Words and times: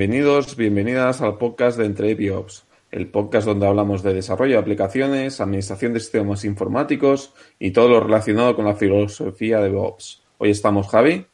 Bienvenidos, 0.00 0.56
bienvenidas 0.56 1.20
al 1.20 1.36
podcast 1.36 1.76
de 1.76 1.84
Entre 1.84 2.30
Ops, 2.30 2.64
el 2.90 3.08
podcast 3.08 3.46
donde 3.46 3.66
hablamos 3.66 4.02
de 4.02 4.14
desarrollo 4.14 4.54
de 4.54 4.58
aplicaciones, 4.58 5.42
administración 5.42 5.92
de 5.92 6.00
sistemas 6.00 6.46
informáticos 6.46 7.34
y 7.58 7.72
todo 7.72 7.90
lo 7.90 8.00
relacionado 8.00 8.56
con 8.56 8.64
la 8.64 8.74
filosofía 8.74 9.60
de 9.60 9.76
Ops. 9.76 10.22
Hoy 10.38 10.52
estamos 10.52 10.88
Javi. 10.88 11.26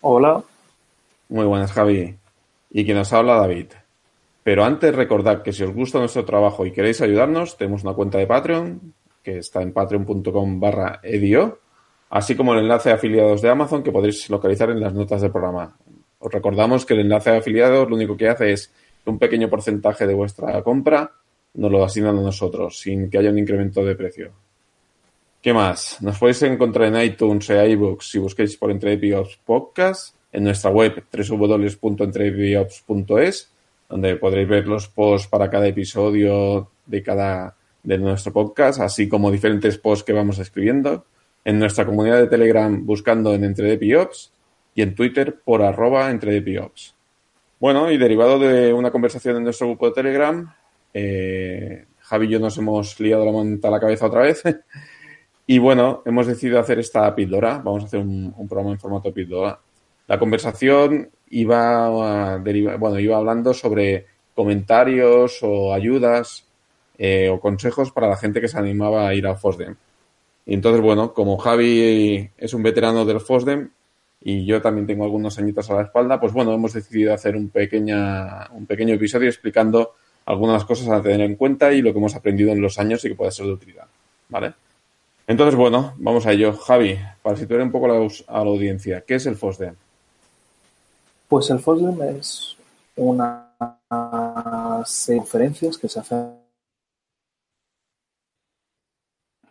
Hola. 0.00 0.42
Muy 1.28 1.46
buenas, 1.46 1.70
Javi. 1.70 2.16
Y 2.72 2.84
quien 2.84 2.96
nos 2.96 3.12
habla, 3.12 3.36
David. 3.36 3.66
Pero 4.42 4.64
antes 4.64 4.92
recordad 4.92 5.42
que 5.42 5.52
si 5.52 5.62
os 5.62 5.72
gusta 5.72 6.00
nuestro 6.00 6.24
trabajo 6.24 6.66
y 6.66 6.72
queréis 6.72 7.00
ayudarnos, 7.02 7.56
tenemos 7.56 7.84
una 7.84 7.94
cuenta 7.94 8.18
de 8.18 8.26
Patreon 8.26 8.94
que 9.22 9.38
está 9.38 9.62
en 9.62 9.72
patreon.com 9.72 10.58
barra 10.58 10.98
edio, 11.04 11.60
así 12.10 12.34
como 12.34 12.52
el 12.52 12.64
enlace 12.64 12.88
de 12.88 12.96
afiliados 12.96 13.42
de 13.42 13.48
Amazon 13.48 13.84
que 13.84 13.92
podréis 13.92 14.28
localizar 14.28 14.70
en 14.70 14.80
las 14.80 14.92
notas 14.92 15.22
del 15.22 15.30
programa. 15.30 15.76
Os 16.18 16.32
recordamos 16.32 16.86
que 16.86 16.94
el 16.94 17.00
enlace 17.00 17.30
de 17.30 17.38
afiliados 17.38 17.88
lo 17.88 17.96
único 17.96 18.16
que 18.16 18.28
hace 18.28 18.52
es 18.52 18.72
un 19.04 19.18
pequeño 19.18 19.48
porcentaje 19.48 20.06
de 20.06 20.14
vuestra 20.14 20.62
compra 20.62 21.12
nos 21.56 21.72
lo 21.72 21.84
asignan 21.84 22.18
a 22.18 22.22
nosotros, 22.22 22.78
sin 22.78 23.10
que 23.10 23.18
haya 23.18 23.30
un 23.30 23.38
incremento 23.38 23.84
de 23.84 23.94
precio. 23.94 24.32
¿Qué 25.40 25.54
más? 25.54 26.02
Nos 26.02 26.18
podéis 26.18 26.42
encontrar 26.42 26.88
en 26.88 27.00
iTunes 27.00 27.48
e 27.50 27.70
iBooks 27.70 28.10
si 28.10 28.18
busquéis 28.18 28.56
por 28.56 28.70
Entrepiops 28.70 29.38
Podcast, 29.44 30.14
en 30.32 30.44
nuestra 30.44 30.70
web 30.70 31.04
www.entrepiops.es, 31.10 33.50
donde 33.88 34.16
podréis 34.16 34.48
ver 34.48 34.66
los 34.66 34.88
posts 34.88 35.28
para 35.28 35.48
cada 35.48 35.68
episodio 35.68 36.68
de 36.84 37.02
cada 37.02 37.56
de 37.82 37.96
nuestro 37.98 38.32
podcast, 38.32 38.80
así 38.80 39.08
como 39.08 39.30
diferentes 39.30 39.78
posts 39.78 40.04
que 40.04 40.12
vamos 40.12 40.40
escribiendo, 40.40 41.04
en 41.44 41.60
nuestra 41.60 41.86
comunidad 41.86 42.18
de 42.18 42.26
Telegram 42.26 42.84
buscando 42.84 43.32
en 43.32 43.44
Entrepiops 43.44 44.32
y 44.76 44.82
en 44.82 44.94
Twitter 44.94 45.40
por 45.42 45.62
arroba 45.62 46.10
Entrepiops. 46.10 46.94
Bueno, 47.58 47.90
y 47.90 47.96
derivado 47.96 48.38
de 48.38 48.74
una 48.74 48.90
conversación 48.90 49.38
en 49.38 49.44
nuestro 49.44 49.68
grupo 49.68 49.86
de 49.86 49.94
Telegram, 49.94 50.54
eh, 50.92 51.86
Javi 52.00 52.26
y 52.26 52.28
yo 52.28 52.38
nos 52.38 52.58
hemos 52.58 53.00
liado 53.00 53.24
la 53.24 53.32
manta 53.32 53.68
a 53.68 53.70
la 53.70 53.80
cabeza 53.80 54.06
otra 54.06 54.20
vez. 54.20 54.42
y 55.46 55.58
bueno, 55.58 56.02
hemos 56.04 56.26
decidido 56.26 56.60
hacer 56.60 56.78
esta 56.78 57.12
píldora. 57.14 57.58
Vamos 57.64 57.84
a 57.84 57.86
hacer 57.86 58.00
un, 58.00 58.34
programa 58.46 58.72
en 58.72 58.78
formato 58.78 59.12
píldora. 59.14 59.58
La 60.06 60.18
conversación 60.18 61.08
iba 61.30 61.86
a 61.86 62.38
bueno, 62.78 62.98
iba 63.00 63.16
hablando 63.16 63.54
sobre 63.54 64.04
comentarios 64.34 65.38
o 65.42 65.72
ayudas 65.72 66.46
eh, 66.98 67.30
o 67.30 67.40
consejos 67.40 67.90
para 67.92 68.08
la 68.08 68.16
gente 68.16 68.42
que 68.42 68.48
se 68.48 68.58
animaba 68.58 69.08
a 69.08 69.14
ir 69.14 69.26
al 69.26 69.38
FOSDEM. 69.38 69.74
Y 70.44 70.52
entonces, 70.54 70.82
bueno, 70.82 71.14
como 71.14 71.38
Javi 71.38 72.30
es 72.36 72.52
un 72.52 72.62
veterano 72.62 73.06
del 73.06 73.20
FOSDEM, 73.20 73.70
y 74.20 74.44
yo 74.44 74.60
también 74.60 74.86
tengo 74.86 75.04
algunos 75.04 75.38
añitos 75.38 75.70
a 75.70 75.74
la 75.74 75.82
espalda, 75.82 76.18
pues 76.18 76.32
bueno, 76.32 76.52
hemos 76.52 76.72
decidido 76.72 77.14
hacer 77.14 77.36
un, 77.36 77.48
pequeña, 77.48 78.48
un 78.52 78.66
pequeño 78.66 78.94
episodio 78.94 79.28
explicando 79.28 79.94
algunas 80.24 80.64
cosas 80.64 80.88
a 80.88 81.02
tener 81.02 81.20
en 81.20 81.36
cuenta 81.36 81.72
y 81.72 81.82
lo 81.82 81.92
que 81.92 81.98
hemos 81.98 82.16
aprendido 82.16 82.50
en 82.52 82.60
los 82.60 82.78
años 82.78 83.04
y 83.04 83.08
que 83.08 83.14
puede 83.14 83.30
ser 83.30 83.46
de 83.46 83.52
utilidad, 83.52 83.86
¿vale? 84.28 84.54
Entonces, 85.28 85.54
bueno, 85.56 85.94
vamos 85.98 86.26
a 86.26 86.32
ello. 86.32 86.52
Javi, 86.52 86.98
para 87.22 87.36
situar 87.36 87.60
un 87.60 87.72
poco 87.72 87.86
a 87.86 87.88
la, 87.88 88.50
audiencia, 88.50 89.00
¿qué 89.00 89.16
es 89.16 89.26
el 89.26 89.36
FOSDEM? 89.36 89.74
Pues 91.28 91.50
el 91.50 91.58
FOSDEM 91.58 92.00
es 92.16 92.56
una 92.96 93.42
conferencias 95.06 95.78
que 95.78 95.88
se 95.88 96.00
hacen 96.00 96.34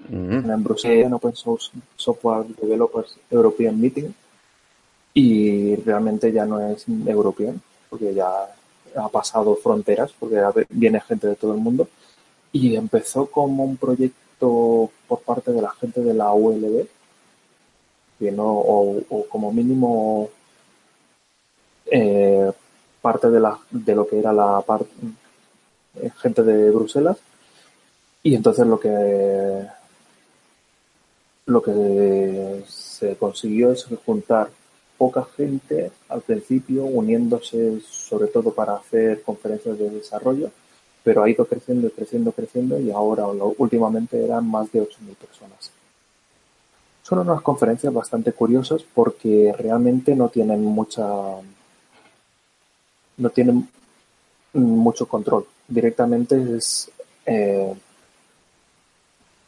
mm. 0.09 0.49
en 0.49 0.63
Bruselas, 0.63 1.05
en 1.05 1.13
Open 1.13 1.35
Source 1.35 1.71
Software 1.95 2.45
Developers 2.61 3.17
European 3.29 3.79
Meeting, 3.79 4.13
y 5.17 5.77
realmente 5.77 6.31
ya 6.31 6.45
no 6.45 6.59
es 6.59 6.85
europeo, 7.07 7.55
porque 7.89 8.13
ya 8.13 8.29
ha 8.97 9.09
pasado 9.09 9.55
fronteras, 9.55 10.11
porque 10.19 10.41
viene 10.69 10.99
gente 10.99 11.27
de 11.27 11.35
todo 11.35 11.53
el 11.53 11.61
mundo, 11.61 11.87
y 12.51 12.75
empezó 12.75 13.25
como 13.27 13.63
un 13.63 13.77
proyecto 13.77 14.91
por 15.07 15.21
parte 15.21 15.53
de 15.53 15.61
la 15.61 15.71
gente 15.71 16.01
de 16.01 16.13
la 16.13 16.33
ULB, 16.33 16.87
o, 18.37 19.25
como 19.29 19.53
mínimo 19.53 20.29
eh, 21.85 22.51
parte 23.01 23.29
de, 23.29 23.39
la, 23.39 23.57
de 23.71 23.95
lo 23.95 24.07
que 24.07 24.19
era 24.19 24.33
la 24.33 24.63
eh, 26.01 26.11
gente 26.17 26.43
de 26.43 26.71
Bruselas, 26.71 27.17
y 28.21 28.35
entonces 28.35 28.67
lo 28.67 28.79
que 28.79 29.65
lo 31.45 31.61
que 31.61 32.63
se 32.67 33.15
consiguió 33.17 33.71
es 33.71 33.85
juntar 34.05 34.49
poca 35.05 35.27
gente 35.37 35.91
al 36.09 36.21
principio 36.21 36.83
uniéndose 36.83 37.79
sobre 37.81 38.25
todo 38.25 38.51
para 38.51 38.73
hacer 38.73 39.21
conferencias 39.21 39.77
de 39.77 39.91
desarrollo, 39.91 40.49
pero 41.03 41.21
ha 41.21 41.29
ido 41.29 41.45
creciendo, 41.45 41.91
creciendo, 41.91 42.31
creciendo 42.31 42.79
y 42.79 42.89
ahora 42.89 43.27
últimamente 43.27 44.25
eran 44.25 44.49
más 44.49 44.71
de 44.71 44.81
8.000 44.81 45.15
personas. 45.15 45.71
Son 47.03 47.19
unas 47.19 47.39
conferencias 47.43 47.93
bastante 47.93 48.31
curiosas 48.31 48.81
porque 48.81 49.53
realmente 49.55 50.15
no 50.15 50.29
tienen 50.29 50.63
mucha 50.63 51.05
no 53.17 53.29
tienen 53.29 53.69
mucho 54.53 55.07
control. 55.07 55.45
Directamente 55.67 56.57
es 56.57 56.89
eh, 57.27 57.75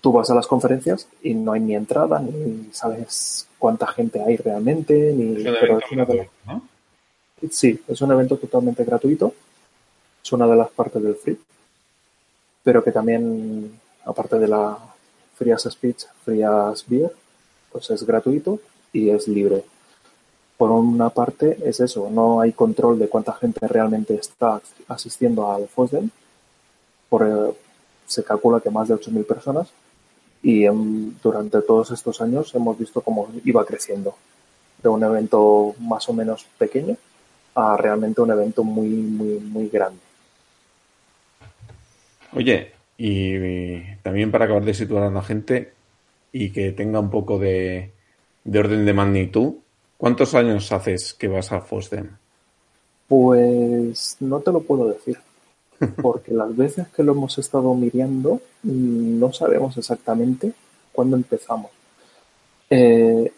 tú 0.08 0.14
vas 0.14 0.30
a 0.30 0.36
las 0.36 0.48
conferencias 0.48 1.06
y 1.22 1.34
no 1.34 1.52
hay 1.52 1.60
ni 1.60 1.76
entrada, 1.76 2.22
ni 2.22 2.70
sabes 2.72 3.46
cuánta 3.60 3.86
gente 3.88 4.24
hay 4.24 4.38
realmente, 4.38 5.12
ni... 5.14 5.36
Sí, 7.52 7.78
es 7.86 8.02
un 8.02 8.14
evento 8.14 8.38
totalmente 8.38 8.86
gratuito, 8.86 9.34
es 10.24 10.32
una 10.32 10.48
de 10.48 10.56
las 10.56 10.70
partes 10.70 11.04
del 11.04 11.16
free, 11.16 11.38
pero 12.64 12.82
que 12.82 12.94
también, 12.94 13.78
aparte 14.06 14.40
de 14.40 14.48
la 14.48 14.78
Free 15.36 15.52
as 15.52 15.64
Speech, 15.64 16.06
Free 16.24 16.42
as 16.42 16.88
Beer, 16.88 17.12
pues 17.70 17.90
es 17.90 18.06
gratuito 18.06 18.62
y 18.94 19.10
es 19.10 19.28
libre. 19.28 19.66
Por 20.56 20.72
una 20.72 21.10
parte 21.10 21.58
es 21.66 21.82
eso, 21.82 22.10
no 22.10 22.40
hay 22.40 22.54
control 22.54 22.98
de 22.98 23.10
cuánta 23.10 23.34
gente 23.34 23.68
realmente 23.68 24.16
está 24.16 24.62
asistiendo 24.88 25.52
al 25.52 25.68
FOSDEM, 25.68 26.10
por, 27.10 27.58
se 28.06 28.24
calcula 28.24 28.62
que 28.62 28.70
más 28.70 28.88
de 28.88 28.96
8.000 28.96 29.26
personas, 29.26 29.68
y 30.44 30.66
durante 31.22 31.62
todos 31.62 31.92
estos 31.92 32.22
años 32.22 32.54
hemos 32.56 32.78
visto 32.78 33.02
cómo 33.02 33.30
iba 33.44 33.66
creciendo 33.66 34.16
de 34.82 34.90
un 34.90 35.04
evento 35.04 35.76
más 35.80 36.08
o 36.10 36.14
menos 36.14 36.46
pequeño 36.58 36.96
a 37.56 37.76
realmente 37.76 38.22
un 38.22 38.32
evento 38.32 38.64
muy, 38.64 38.90
muy, 38.90 39.40
muy 39.40 39.68
grande. 39.70 40.00
Oye, 42.34 42.72
y, 42.98 43.96
también 44.04 44.32
para 44.32 44.46
acabar 44.46 44.64
de 44.64 44.74
situar 44.74 45.04
a 45.04 45.10
la 45.10 45.24
gente 45.24 45.74
y 46.32 46.52
que 46.52 46.72
tenga 46.72 47.00
un 47.00 47.10
poco 47.10 47.40
de, 47.40 47.92
de 48.44 48.60
orden 48.60 48.86
de 48.86 48.94
magnitud, 48.94 49.56
¿cuántos 49.98 50.36
años 50.36 50.72
haces 50.72 51.16
que 51.16 51.28
vas 51.28 51.52
a 51.52 51.62
FOSDEM? 51.62 52.10
Pues 53.08 54.18
no 54.20 54.40
te 54.42 54.52
lo 54.52 54.62
puedo 54.62 54.88
decir 54.90 55.18
porque 56.02 56.34
las 56.34 56.56
veces 56.56 56.88
que 56.90 57.04
lo 57.04 57.12
hemos 57.14 57.38
estado 57.38 57.74
mirando 57.74 58.42
no 58.64 59.34
sabemos 59.34 59.78
exactamente 59.78 60.54
cuándo 60.92 61.16
empezamos. 61.16 61.72
Eh, 62.70 63.32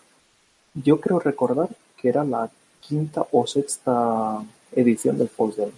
yo 0.74 1.00
creo 1.00 1.20
recordar 1.20 1.70
que 1.98 2.10
era 2.10 2.24
la 2.24 2.50
quinta 2.80 3.26
o 3.32 3.46
sexta 3.46 4.42
edición 4.72 5.18
del 5.18 5.30
FOSDEM. 5.30 5.70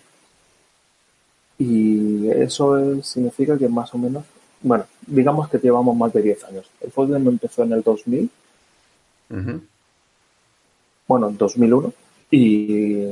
Y 1.58 2.30
eso 2.30 3.02
significa 3.04 3.58
que 3.58 3.68
más 3.68 3.94
o 3.94 3.98
menos, 3.98 4.24
bueno, 4.62 4.86
digamos 5.06 5.50
que 5.50 5.60
llevamos 5.60 5.96
más 5.96 6.14
de 6.14 6.22
10 6.22 6.44
años. 6.46 6.70
El 6.80 6.92
FOSDEM 6.92 7.28
empezó 7.28 7.64
en 7.64 7.74
el 7.74 7.82
2000, 7.82 8.30
bueno, 11.08 11.30
en 11.30 11.38
2001, 11.38 11.94
y 12.32 13.06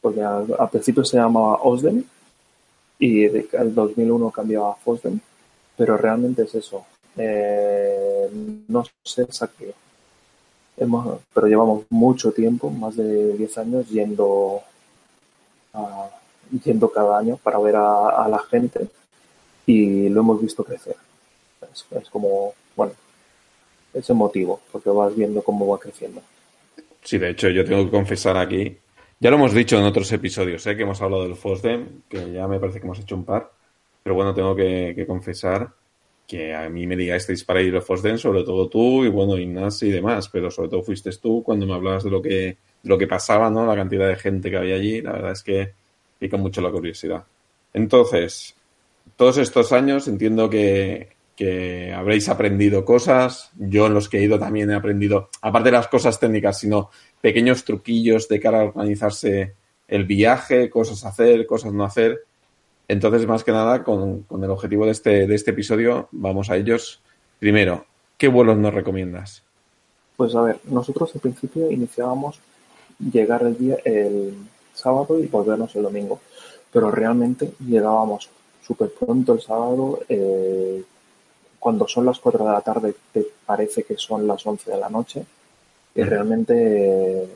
porque 0.00 0.22
al, 0.22 0.46
al 0.58 0.70
principio 0.70 1.04
se 1.04 1.16
llamaba 1.16 1.56
OSDEM 1.62 2.04
y 2.98 3.24
el 3.24 3.74
2001 3.74 4.30
cambió 4.30 4.66
a 4.66 4.74
FOSDEM, 4.76 5.20
pero 5.76 5.96
realmente 5.96 6.42
es 6.42 6.54
eso. 6.54 6.84
Eh, 7.16 8.28
no 8.68 8.84
sé 9.02 9.22
exactamente, 9.22 9.76
hemos, 10.76 11.20
pero 11.32 11.46
llevamos 11.46 11.84
mucho 11.90 12.32
tiempo, 12.32 12.70
más 12.70 12.96
de 12.96 13.36
10 13.36 13.58
años, 13.58 13.88
yendo, 13.88 14.60
yendo 16.64 16.88
cada 16.90 17.18
año 17.18 17.38
para 17.38 17.58
ver 17.58 17.76
a, 17.76 18.26
la 18.28 18.38
gente 18.50 18.88
y 19.66 20.08
lo 20.08 20.20
hemos 20.20 20.40
visto 20.40 20.64
crecer. 20.64 20.96
Es, 21.72 21.86
es 21.90 22.10
como, 22.10 22.52
bueno, 22.74 22.92
es 23.94 24.08
emotivo, 24.10 24.60
porque 24.70 24.90
vas 24.90 25.14
viendo 25.16 25.42
cómo 25.42 25.66
va 25.66 25.78
creciendo. 25.78 26.20
Sí, 27.02 27.18
de 27.18 27.30
hecho, 27.30 27.48
yo 27.48 27.64
tengo 27.64 27.84
que 27.84 27.90
confesar 27.90 28.36
aquí 28.36 28.76
ya 29.18 29.30
lo 29.30 29.36
hemos 29.36 29.54
dicho 29.54 29.78
en 29.78 29.84
otros 29.84 30.12
episodios, 30.12 30.66
¿eh? 30.66 30.76
que 30.76 30.82
hemos 30.82 31.00
hablado 31.00 31.24
del 31.24 31.36
FOSDEM, 31.36 32.02
que 32.08 32.32
ya 32.32 32.46
me 32.46 32.60
parece 32.60 32.80
que 32.80 32.86
hemos 32.86 32.98
hecho 32.98 33.14
un 33.14 33.24
par. 33.24 33.50
Pero 34.02 34.14
bueno, 34.14 34.34
tengo 34.34 34.54
que, 34.54 35.04
confesar 35.06 35.70
que 36.26 36.54
a 36.54 36.68
mí 36.68 36.86
me 36.86 36.96
digasteis 36.96 37.44
para 37.44 37.62
ir 37.62 37.74
al 37.74 37.82
FOSDEM, 37.82 38.18
sobre 38.18 38.44
todo 38.44 38.68
tú 38.68 39.04
y 39.04 39.08
bueno, 39.08 39.38
Ignacio 39.38 39.88
y 39.88 39.92
demás, 39.92 40.28
pero 40.28 40.50
sobre 40.50 40.68
todo 40.68 40.82
fuiste 40.82 41.10
tú 41.20 41.42
cuando 41.42 41.66
me 41.66 41.74
hablabas 41.74 42.04
de 42.04 42.10
lo 42.10 42.20
que, 42.20 42.58
lo 42.82 42.98
que 42.98 43.06
pasaba, 43.06 43.48
¿no? 43.48 43.64
La 43.64 43.74
cantidad 43.74 44.08
de 44.08 44.16
gente 44.16 44.50
que 44.50 44.56
había 44.56 44.76
allí, 44.76 45.00
la 45.00 45.12
verdad 45.12 45.32
es 45.32 45.42
que 45.42 45.72
pica 46.18 46.36
mucho 46.36 46.60
la 46.60 46.70
curiosidad. 46.70 47.24
Entonces, 47.72 48.54
todos 49.16 49.38
estos 49.38 49.72
años 49.72 50.08
entiendo 50.08 50.50
que, 50.50 51.15
que 51.36 51.92
habréis 51.92 52.28
aprendido 52.28 52.84
cosas. 52.84 53.50
Yo 53.56 53.86
en 53.86 53.94
los 53.94 54.08
que 54.08 54.18
he 54.18 54.22
ido 54.22 54.38
también 54.38 54.70
he 54.70 54.74
aprendido, 54.74 55.28
aparte 55.42 55.68
de 55.68 55.76
las 55.76 55.88
cosas 55.88 56.18
técnicas, 56.18 56.58
sino 56.58 56.90
pequeños 57.20 57.64
truquillos 57.64 58.28
de 58.28 58.40
cara 58.40 58.62
a 58.62 58.64
organizarse 58.64 59.54
el 59.86 60.04
viaje, 60.04 60.70
cosas 60.70 61.04
hacer, 61.04 61.46
cosas 61.46 61.72
no 61.72 61.84
hacer. 61.84 62.24
Entonces, 62.88 63.26
más 63.26 63.44
que 63.44 63.52
nada, 63.52 63.84
con, 63.84 64.22
con 64.22 64.42
el 64.42 64.50
objetivo 64.50 64.86
de 64.86 64.92
este, 64.92 65.26
de 65.26 65.34
este 65.34 65.50
episodio, 65.50 66.08
vamos 66.12 66.50
a 66.50 66.56
ellos. 66.56 67.02
Primero, 67.38 67.84
¿qué 68.16 68.28
vuelos 68.28 68.56
nos 68.56 68.72
recomiendas? 68.72 69.42
Pues 70.16 70.34
a 70.34 70.42
ver, 70.42 70.60
nosotros 70.64 71.14
al 71.14 71.20
principio 71.20 71.70
iniciábamos 71.70 72.40
llegar 72.98 73.42
el 73.42 73.58
día 73.58 73.76
el 73.84 74.34
sábado 74.72 75.18
y 75.18 75.26
volvernos 75.26 75.74
el 75.76 75.82
domingo, 75.82 76.20
pero 76.72 76.90
realmente 76.90 77.52
llegábamos 77.66 78.30
súper 78.66 78.90
pronto 78.90 79.34
el 79.34 79.40
sábado, 79.40 80.00
eh, 80.08 80.82
cuando 81.66 81.88
son 81.88 82.06
las 82.06 82.20
4 82.20 82.44
de 82.44 82.52
la 82.52 82.60
tarde 82.60 82.94
te 83.12 83.26
parece 83.44 83.82
que 83.82 83.96
son 83.96 84.24
las 84.24 84.46
11 84.46 84.70
de 84.70 84.76
la 84.78 84.88
noche 84.88 85.26
y 85.96 86.00
realmente 86.00 86.54
eh, 86.54 87.28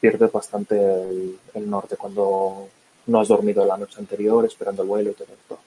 pierdes 0.00 0.32
bastante 0.32 0.76
el, 0.76 1.36
el 1.52 1.68
norte 1.68 1.98
cuando 1.98 2.68
no 3.08 3.20
has 3.20 3.28
dormido 3.28 3.66
la 3.66 3.76
noche 3.76 3.98
anterior 3.98 4.46
esperando 4.46 4.80
el 4.80 4.88
vuelo 4.88 5.10
y 5.10 5.12
todo 5.12 5.28
esto. 5.30 5.58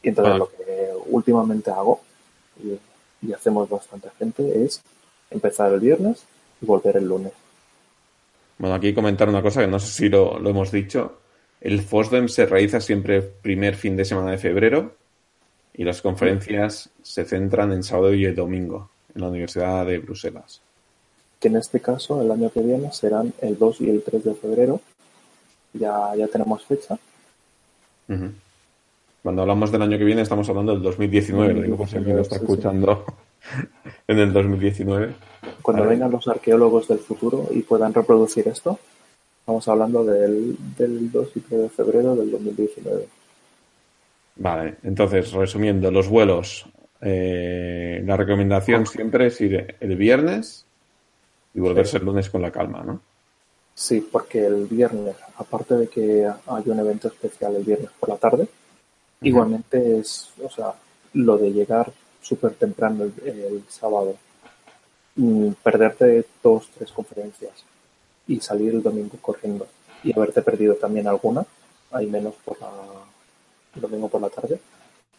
Y 0.00 0.10
entonces 0.10 0.34
Ah. 0.34 0.38
lo 0.38 0.48
que 0.48 0.92
últimamente 1.06 1.72
hago 1.72 2.02
y, 2.62 2.78
y 3.26 3.32
hacemos 3.32 3.68
bastante 3.68 4.10
gente 4.16 4.64
es 4.64 4.80
empezar 5.28 5.72
el 5.72 5.80
viernes 5.80 6.22
y 6.62 6.66
volver 6.66 6.98
el 6.98 7.08
lunes. 7.08 7.32
Bueno, 8.58 8.76
aquí 8.76 8.94
comentar 8.94 9.28
una 9.28 9.42
cosa 9.42 9.60
que 9.60 9.66
no 9.66 9.80
sé 9.80 9.88
si 9.88 10.08
lo, 10.08 10.38
lo 10.38 10.50
hemos 10.50 10.70
dicho. 10.70 11.18
El 11.60 11.82
FOSDEM 11.82 12.28
se 12.28 12.46
realiza 12.46 12.80
siempre 12.80 13.16
el 13.16 13.24
primer 13.24 13.74
fin 13.74 13.96
de 13.96 14.04
semana 14.04 14.30
de 14.30 14.38
febrero 14.38 15.02
y 15.74 15.84
las 15.84 16.00
conferencias 16.02 16.90
se 17.02 17.24
centran 17.24 17.72
en 17.72 17.82
sábado 17.82 18.14
y 18.14 18.24
el 18.24 18.34
domingo 18.34 18.90
en 19.14 19.22
la 19.22 19.28
Universidad 19.28 19.84
de 19.86 19.98
Bruselas. 19.98 20.60
Que 21.40 21.48
en 21.48 21.56
este 21.56 21.80
caso 21.80 22.20
el 22.22 22.30
año 22.30 22.50
que 22.50 22.60
viene 22.60 22.92
serán 22.92 23.32
el 23.40 23.58
2 23.58 23.80
y 23.82 23.90
el 23.90 24.02
3 24.02 24.24
de 24.24 24.34
febrero. 24.34 24.80
Ya, 25.72 26.14
ya 26.16 26.26
tenemos 26.28 26.64
fecha. 26.64 26.96
Cuando 29.22 29.42
hablamos 29.42 29.72
del 29.72 29.82
año 29.82 29.98
que 29.98 30.04
viene 30.04 30.22
estamos 30.22 30.48
hablando 30.48 30.72
del 30.72 30.82
2019, 30.82 31.54
lo 31.54 31.62
digo 31.62 31.76
por 31.76 31.88
si 31.88 31.96
alguien 31.96 32.16
lo 32.16 32.22
está 32.22 32.36
Sí, 32.36 32.40
sí. 32.40 32.52
escuchando 32.52 33.04
en 34.08 34.18
el 34.18 34.32
2019. 34.32 35.14
Cuando 35.62 35.84
vengan 35.86 36.10
los 36.10 36.28
arqueólogos 36.28 36.88
del 36.88 36.98
futuro 36.98 37.48
y 37.50 37.62
puedan 37.62 37.92
reproducir 37.92 38.46
esto, 38.48 38.78
estamos 39.40 39.66
hablando 39.68 40.04
del, 40.04 40.56
del 40.76 41.10
2 41.10 41.28
y 41.36 41.40
3 41.40 41.62
de 41.62 41.68
febrero 41.68 42.14
del 42.14 42.30
2019. 42.30 43.06
Vale, 44.36 44.76
entonces, 44.82 45.32
resumiendo, 45.32 45.90
los 45.90 46.08
vuelos. 46.08 46.66
eh, 47.00 48.02
la 48.06 48.16
recomendación 48.16 48.86
siempre 48.86 49.26
es 49.26 49.40
ir 49.40 49.76
el 49.80 49.96
viernes 49.96 50.64
y 51.52 51.60
volverse 51.60 51.98
el 51.98 52.04
lunes 52.04 52.30
con 52.30 52.42
la 52.42 52.50
calma, 52.50 52.82
¿no? 52.82 53.00
Sí, 53.74 54.00
porque 54.10 54.46
el 54.46 54.66
viernes, 54.66 55.16
aparte 55.36 55.74
de 55.74 55.88
que 55.88 56.26
hay 56.46 56.62
un 56.66 56.78
evento 56.78 57.08
especial 57.08 57.56
el 57.56 57.64
viernes 57.64 57.90
por 57.98 58.08
la 58.08 58.16
tarde, 58.16 58.48
igualmente 59.20 59.98
es, 59.98 60.30
o 60.42 60.48
sea, 60.48 60.74
lo 61.14 61.36
de 61.36 61.52
llegar 61.52 61.92
súper 62.22 62.54
temprano 62.54 63.04
el, 63.04 63.12
el 63.28 63.64
sábado, 63.68 64.16
mm, 65.16 65.50
perderte 65.62 66.24
dos, 66.42 66.70
tres 66.76 66.90
conferencias 66.92 67.64
y 68.26 68.40
salir 68.40 68.74
el 68.74 68.82
domingo 68.82 69.16
corriendo 69.20 69.66
y 70.02 70.12
haberte 70.16 70.40
perdido 70.42 70.74
también 70.74 71.06
alguna, 71.06 71.44
hay 71.90 72.06
menos 72.06 72.34
por 72.44 72.60
la, 72.60 72.70
domingo 73.74 74.08
por 74.08 74.20
la 74.20 74.30
tarde, 74.30 74.58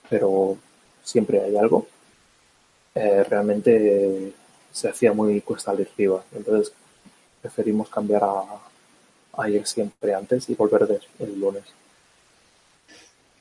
pero 0.10 0.57
siempre 1.04 1.42
hay 1.42 1.57
algo. 1.57 1.88
Eh, 2.94 3.24
realmente 3.24 4.34
se 4.72 4.90
hacía 4.90 5.13
muy 5.13 5.42
cuesta 5.42 5.72
arriba, 5.72 6.24
entonces 6.34 6.74
preferimos 7.42 7.90
cambiar 7.90 8.24
a, 8.24 8.44
a 9.38 9.50
ir 9.50 9.66
siempre 9.68 10.13
antes 10.13 10.50
y 10.50 10.56
volver 10.56 11.00
el 11.19 11.40
lunes. 11.40 11.63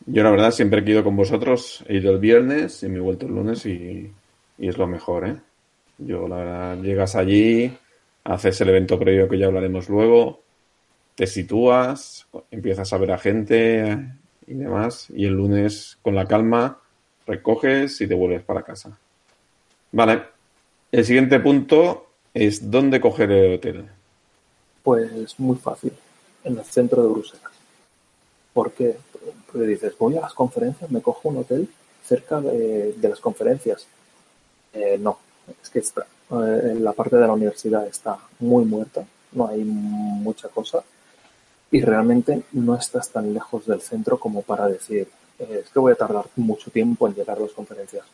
Yo, 0.07 0.23
la 0.23 0.31
verdad, 0.31 0.51
siempre 0.51 0.81
he 0.81 0.91
ido 0.91 1.03
con 1.03 1.17
vosotros, 1.17 1.83
he 1.89 1.97
ido 1.97 2.13
el 2.13 2.19
viernes 2.19 2.83
y 2.83 2.89
me 2.89 2.99
he 2.99 3.01
vuelto 3.01 3.27
el 3.27 3.33
lunes 3.33 3.65
y, 3.65 4.13
y 4.59 4.69
es 4.69 4.77
lo 4.77 4.87
mejor, 4.87 5.27
¿eh? 5.27 5.37
Yo, 5.99 6.29
la 6.29 6.37
verdad, 6.37 6.77
llegas 6.83 7.15
allí, 7.15 7.73
haces 8.25 8.61
el 8.61 8.69
evento 8.69 8.99
previo 8.99 9.29
que 9.29 9.39
ya 9.39 9.47
hablaremos 9.47 9.89
luego, 9.89 10.41
te 11.15 11.27
sitúas, 11.27 12.27
empiezas 12.51 12.93
a 12.93 12.99
ver 12.99 13.13
a 13.13 13.19
gente 13.19 13.97
y 14.47 14.55
demás, 14.55 15.09
y 15.11 15.27
el 15.27 15.35
lunes, 15.35 15.99
con 16.03 16.15
la 16.15 16.27
calma, 16.27 16.79
recoges 17.27 18.01
y 18.01 18.07
te 18.07 18.15
vuelves 18.15 18.43
para 18.43 18.63
casa. 18.63 18.97
Vale. 19.93 20.23
El 20.93 21.05
siguiente 21.05 21.41
punto 21.41 22.07
es 22.33 22.71
dónde 22.71 23.01
coger 23.01 23.31
el 23.31 23.55
hotel. 23.55 23.89
Pues 24.83 25.39
muy 25.39 25.57
fácil, 25.57 25.93
en 26.45 26.59
el 26.59 26.65
centro 26.65 27.03
de 27.03 27.09
Bruselas. 27.09 27.53
¿Por 28.53 28.73
qué? 28.73 28.97
Porque 29.47 29.67
dices, 29.67 29.95
voy 29.99 30.17
a 30.17 30.21
las 30.21 30.35
conferencias, 30.35 30.91
me 30.91 31.03
cojo 31.03 31.29
un 31.29 31.39
hotel 31.39 31.69
cerca 32.05 32.41
de, 32.41 32.95
las 33.01 33.19
conferencias. 33.19 33.87
Eh, 34.73 34.99
no, 35.01 35.19
es 35.63 35.71
que 35.71 35.81
eh, 35.81 36.77
la 36.79 36.93
parte 36.93 37.17
de 37.17 37.27
la 37.27 37.33
universidad 37.33 37.87
está 37.87 38.19
muy 38.39 38.65
muerta, 38.65 39.05
no 39.33 39.49
hay 39.49 39.65
mucha 39.65 40.49
cosa 40.49 40.85
y 41.75 41.81
realmente 41.81 42.45
no 42.53 42.77
estás 42.77 43.11
tan 43.11 43.35
lejos 43.35 43.67
del 43.67 43.81
centro 43.81 44.17
como 44.17 44.43
para 44.43 44.69
decir, 44.69 45.09
eh, 45.41 45.63
es 45.65 45.71
que 45.71 45.81
voy 45.81 45.93
a 45.93 45.97
tardar 45.97 46.27
mucho 46.37 46.71
tiempo 46.71 47.09
en 47.09 47.15
llegar 47.15 47.37
a 47.37 47.41
las 47.41 47.51
conferencias. 47.51 48.07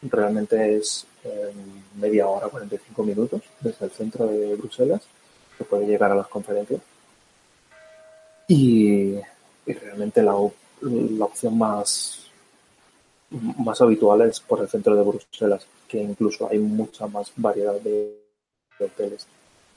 Realmente 0.00 0.76
es 0.76 1.04
eh, 1.24 1.52
media 1.96 2.28
hora, 2.28 2.46
45 2.46 3.02
minutos 3.02 3.42
desde 3.58 3.86
el 3.86 3.90
centro 3.90 4.28
de 4.28 4.54
Bruselas 4.54 5.02
que 5.56 5.64
puede 5.64 5.88
llegar 5.88 6.12
a 6.12 6.14
las 6.14 6.28
conferencias. 6.28 6.80
Y, 8.46 9.16
y 9.66 9.72
realmente 9.72 10.22
la, 10.22 10.36
la 10.82 11.24
opción 11.24 11.58
más, 11.58 12.30
más 13.58 13.80
habitual 13.80 14.20
es 14.20 14.38
por 14.38 14.60
el 14.60 14.68
centro 14.68 14.94
de 14.94 15.02
Bruselas, 15.02 15.66
que 15.88 15.98
incluso 15.98 16.48
hay 16.48 16.60
mucha 16.60 17.08
más 17.08 17.32
variedad 17.34 17.74
de, 17.80 18.22
de 18.78 18.84
hoteles. 18.84 19.26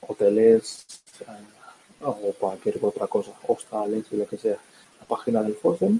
Hoteles 0.01 0.85
eh, 1.21 1.60
o 2.03 2.33
cualquier 2.39 2.77
otra 2.81 3.07
cosa, 3.07 3.31
hostales 3.47 4.05
y 4.11 4.17
lo 4.17 4.27
que 4.27 4.37
sea. 4.37 4.57
La 4.99 5.05
página 5.07 5.41
del 5.41 5.55
FOSDEM 5.55 5.99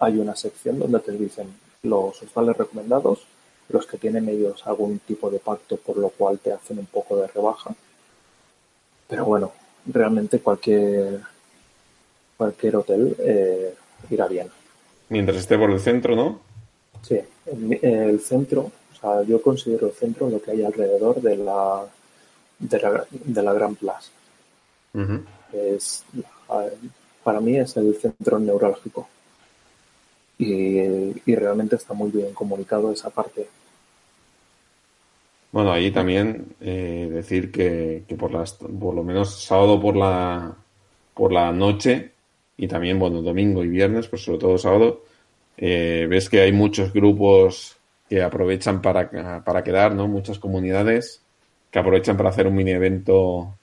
hay 0.00 0.18
una 0.18 0.36
sección 0.36 0.78
donde 0.78 1.00
te 1.00 1.12
dicen 1.12 1.54
los 1.82 2.22
hostales 2.22 2.56
recomendados, 2.56 3.26
los 3.68 3.86
que 3.86 3.98
tienen 3.98 4.28
ellos 4.28 4.66
algún 4.66 4.98
tipo 5.00 5.30
de 5.30 5.38
pacto 5.38 5.76
por 5.76 5.96
lo 5.96 6.10
cual 6.10 6.38
te 6.38 6.52
hacen 6.52 6.78
un 6.78 6.86
poco 6.86 7.16
de 7.16 7.26
rebaja. 7.28 7.74
Pero 9.08 9.24
bueno, 9.24 9.52
realmente 9.86 10.40
cualquier 10.40 11.20
cualquier 12.36 12.76
hotel 12.76 13.16
eh, 13.20 13.74
irá 14.10 14.26
bien. 14.26 14.48
Mientras 15.08 15.38
esté 15.38 15.56
por 15.56 15.70
el 15.70 15.80
centro, 15.80 16.16
¿no? 16.16 16.40
Sí, 17.02 17.20
el, 17.46 17.78
el 17.82 18.20
centro, 18.20 18.72
o 18.92 19.00
sea, 19.00 19.22
yo 19.22 19.40
considero 19.40 19.86
el 19.86 19.92
centro 19.92 20.28
lo 20.28 20.40
que 20.40 20.50
hay 20.52 20.64
alrededor 20.64 21.20
de 21.20 21.36
la 21.36 21.86
de 22.58 22.80
la, 22.80 23.06
de 23.10 23.42
la 23.42 23.52
Gran 23.52 23.74
Plaza. 23.74 24.10
Es, 25.52 26.04
para 27.22 27.40
mí 27.40 27.56
es 27.56 27.76
el 27.76 27.94
centro 27.96 28.38
neurálgico. 28.38 29.08
Y, 30.38 30.80
y 31.24 31.36
realmente 31.36 31.76
está 31.76 31.94
muy 31.94 32.10
bien 32.10 32.32
comunicado 32.34 32.92
esa 32.92 33.10
parte. 33.10 33.46
Bueno, 35.52 35.70
ahí 35.70 35.92
también 35.92 36.46
eh, 36.60 37.08
decir 37.12 37.52
que, 37.52 38.02
que 38.08 38.16
por 38.16 38.32
las, 38.32 38.54
por 38.54 38.92
lo 38.94 39.04
menos 39.04 39.44
sábado 39.44 39.80
por 39.80 39.94
la, 39.94 40.52
por 41.14 41.32
la 41.32 41.52
noche 41.52 42.10
y 42.56 42.66
también, 42.66 42.98
bueno, 42.98 43.22
domingo 43.22 43.62
y 43.62 43.68
viernes, 43.68 44.08
pues 44.08 44.24
sobre 44.24 44.38
todo 44.38 44.58
sábado, 44.58 45.04
eh, 45.56 46.08
ves 46.10 46.28
que 46.28 46.40
hay 46.40 46.50
muchos 46.50 46.92
grupos 46.92 47.76
que 48.08 48.20
aprovechan 48.20 48.82
para, 48.82 49.44
para 49.44 49.62
quedar, 49.62 49.94
¿no? 49.94 50.08
Muchas 50.08 50.40
comunidades 50.40 51.22
que 51.70 51.78
aprovechan 51.78 52.16
para 52.16 52.30
hacer 52.30 52.48
un 52.48 52.56
mini 52.56 52.72
evento 52.72 53.54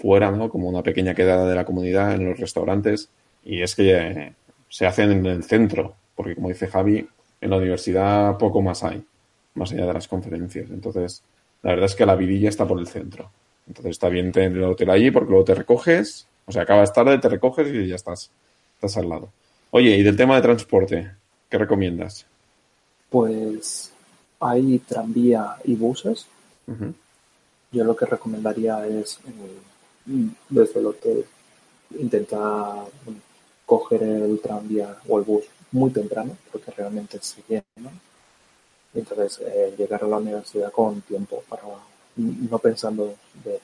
fuera, 0.00 0.30
¿no? 0.30 0.48
Como 0.48 0.68
una 0.68 0.82
pequeña 0.82 1.14
quedada 1.14 1.48
de 1.48 1.54
la 1.54 1.64
comunidad 1.64 2.14
en 2.14 2.24
los 2.28 2.38
restaurantes. 2.38 3.10
Y 3.44 3.62
es 3.62 3.74
que 3.74 3.96
eh, 3.96 4.32
se 4.68 4.86
hacen 4.86 5.10
en 5.10 5.26
el 5.26 5.44
centro, 5.44 5.94
porque 6.14 6.34
como 6.34 6.48
dice 6.48 6.66
Javi, 6.66 7.06
en 7.40 7.50
la 7.50 7.56
universidad 7.56 8.36
poco 8.38 8.62
más 8.62 8.82
hay, 8.84 9.04
más 9.54 9.72
allá 9.72 9.86
de 9.86 9.92
las 9.92 10.08
conferencias. 10.08 10.70
Entonces, 10.70 11.22
la 11.62 11.70
verdad 11.70 11.86
es 11.86 11.94
que 11.94 12.06
la 12.06 12.14
vidilla 12.14 12.48
está 12.48 12.66
por 12.66 12.78
el 12.78 12.86
centro. 12.86 13.30
Entonces 13.66 13.92
está 13.92 14.08
bien 14.08 14.32
tener 14.32 14.52
el 14.52 14.64
hotel 14.64 14.90
allí 14.90 15.10
porque 15.10 15.30
luego 15.30 15.44
te 15.44 15.54
recoges, 15.54 16.26
o 16.46 16.52
sea, 16.52 16.62
acabas 16.62 16.92
tarde, 16.92 17.18
te 17.18 17.28
recoges 17.28 17.68
y 17.72 17.86
ya 17.86 17.94
estás, 17.94 18.30
estás 18.74 18.96
al 18.96 19.08
lado. 19.08 19.30
Oye, 19.70 19.96
y 19.96 20.02
del 20.02 20.16
tema 20.16 20.36
de 20.36 20.42
transporte, 20.42 21.10
¿qué 21.48 21.58
recomiendas? 21.58 22.26
Pues 23.08 23.92
hay 24.40 24.78
tranvía 24.80 25.56
y 25.64 25.74
buses. 25.76 26.26
Yo 27.72 27.84
lo 27.84 27.96
que 27.96 28.06
recomendaría 28.06 28.86
es 28.86 29.20
eh, 29.26 29.30
desde 30.48 30.80
el 30.80 30.86
hotel 30.86 31.24
intenta 31.98 32.84
coger 33.66 34.02
el 34.02 34.40
tranvía 34.40 34.96
o 35.08 35.18
el 35.18 35.24
bus 35.24 35.44
muy 35.72 35.90
temprano, 35.90 36.36
porque 36.50 36.70
realmente 36.72 37.18
se 37.20 37.42
llena. 37.48 37.90
Entonces, 38.92 39.40
eh, 39.46 39.74
llegar 39.78 40.02
a 40.02 40.08
la 40.08 40.16
universidad 40.16 40.72
con 40.72 41.00
tiempo 41.02 41.42
para 41.48 41.62
no 42.16 42.58
pensando 42.58 43.14
de, 43.44 43.60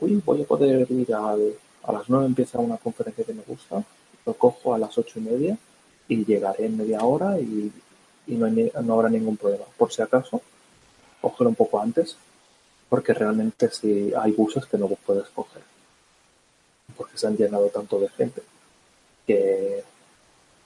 uy, 0.00 0.22
voy 0.24 0.42
a 0.42 0.46
poder 0.46 0.90
ir 0.90 1.14
a 1.14 1.92
las 1.92 2.08
nueve 2.08 2.26
empieza 2.26 2.58
una 2.58 2.78
conferencia 2.78 3.24
que 3.24 3.34
me 3.34 3.42
gusta, 3.42 3.84
lo 4.24 4.34
cojo 4.34 4.74
a 4.74 4.78
las 4.78 4.96
ocho 4.96 5.18
y 5.18 5.22
media 5.22 5.58
y 6.08 6.24
llegaré 6.24 6.66
en 6.66 6.78
media 6.78 7.02
hora 7.02 7.38
y, 7.38 7.70
no, 8.28 8.48
no 8.48 8.94
habrá 8.94 9.10
ningún 9.10 9.36
problema. 9.36 9.64
Por 9.76 9.92
si 9.92 10.00
acaso, 10.00 10.40
cógelo 11.20 11.50
un 11.50 11.56
poco 11.56 11.80
antes, 11.80 12.16
porque 12.88 13.12
realmente 13.12 13.70
si 13.70 14.12
hay 14.14 14.32
buses 14.32 14.64
que 14.66 14.78
no 14.78 14.88
puedes 14.88 15.28
coger, 15.28 15.62
porque 16.96 17.18
se 17.18 17.26
han 17.26 17.36
llenado 17.36 17.66
tanto 17.68 17.98
de 17.98 18.08
gente 18.10 18.42
que, 19.26 19.82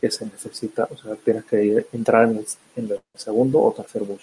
que 0.01 0.11
se 0.11 0.27
necesita, 0.27 0.89
o 0.91 0.97
sea, 0.97 1.15
tienes 1.17 1.45
que 1.45 1.87
entrar 1.93 2.29
en 2.29 2.47
el, 2.77 3.01
segundo 3.15 3.63
o 3.63 3.73
tercer 3.73 4.03
bus. 4.03 4.23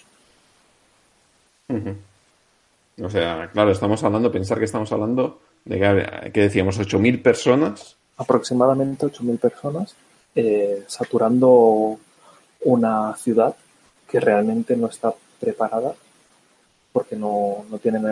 O 3.02 3.10
sea, 3.10 3.50
claro, 3.52 3.72
estamos 3.72 4.02
hablando, 4.04 4.30
pensar 4.30 4.58
que 4.58 4.66
estamos 4.66 4.90
hablando 4.92 5.40
de 5.64 5.80
que, 5.80 6.30
que 6.30 6.40
decíamos 6.42 6.78
8.000 6.78 7.22
personas. 7.22 7.96
Aproximadamente 8.16 9.06
8.000 9.06 9.38
personas, 9.38 9.96
eh, 10.34 10.84
saturando 10.86 11.98
una 12.60 13.16
ciudad 13.16 13.56
que 14.08 14.20
realmente 14.20 14.76
no 14.76 14.86
está 14.86 15.12
preparada 15.40 15.94
porque 16.92 17.16
no, 17.16 17.64
no 17.68 17.78
tienen 17.78 18.06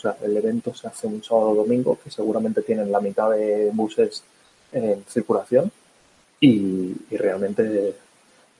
o 0.00 0.02
sea, 0.02 0.16
el 0.22 0.34
evento 0.34 0.72
se 0.72 0.86
hace 0.88 1.06
un 1.06 1.22
sábado 1.22 1.50
o 1.50 1.54
domingo 1.56 1.98
que 2.02 2.10
seguramente 2.10 2.62
tienen 2.62 2.90
la 2.90 3.00
mitad 3.00 3.30
de 3.32 3.70
buses 3.70 4.24
en 4.72 5.04
circulación 5.06 5.70
y, 6.40 6.94
realmente 7.10 7.96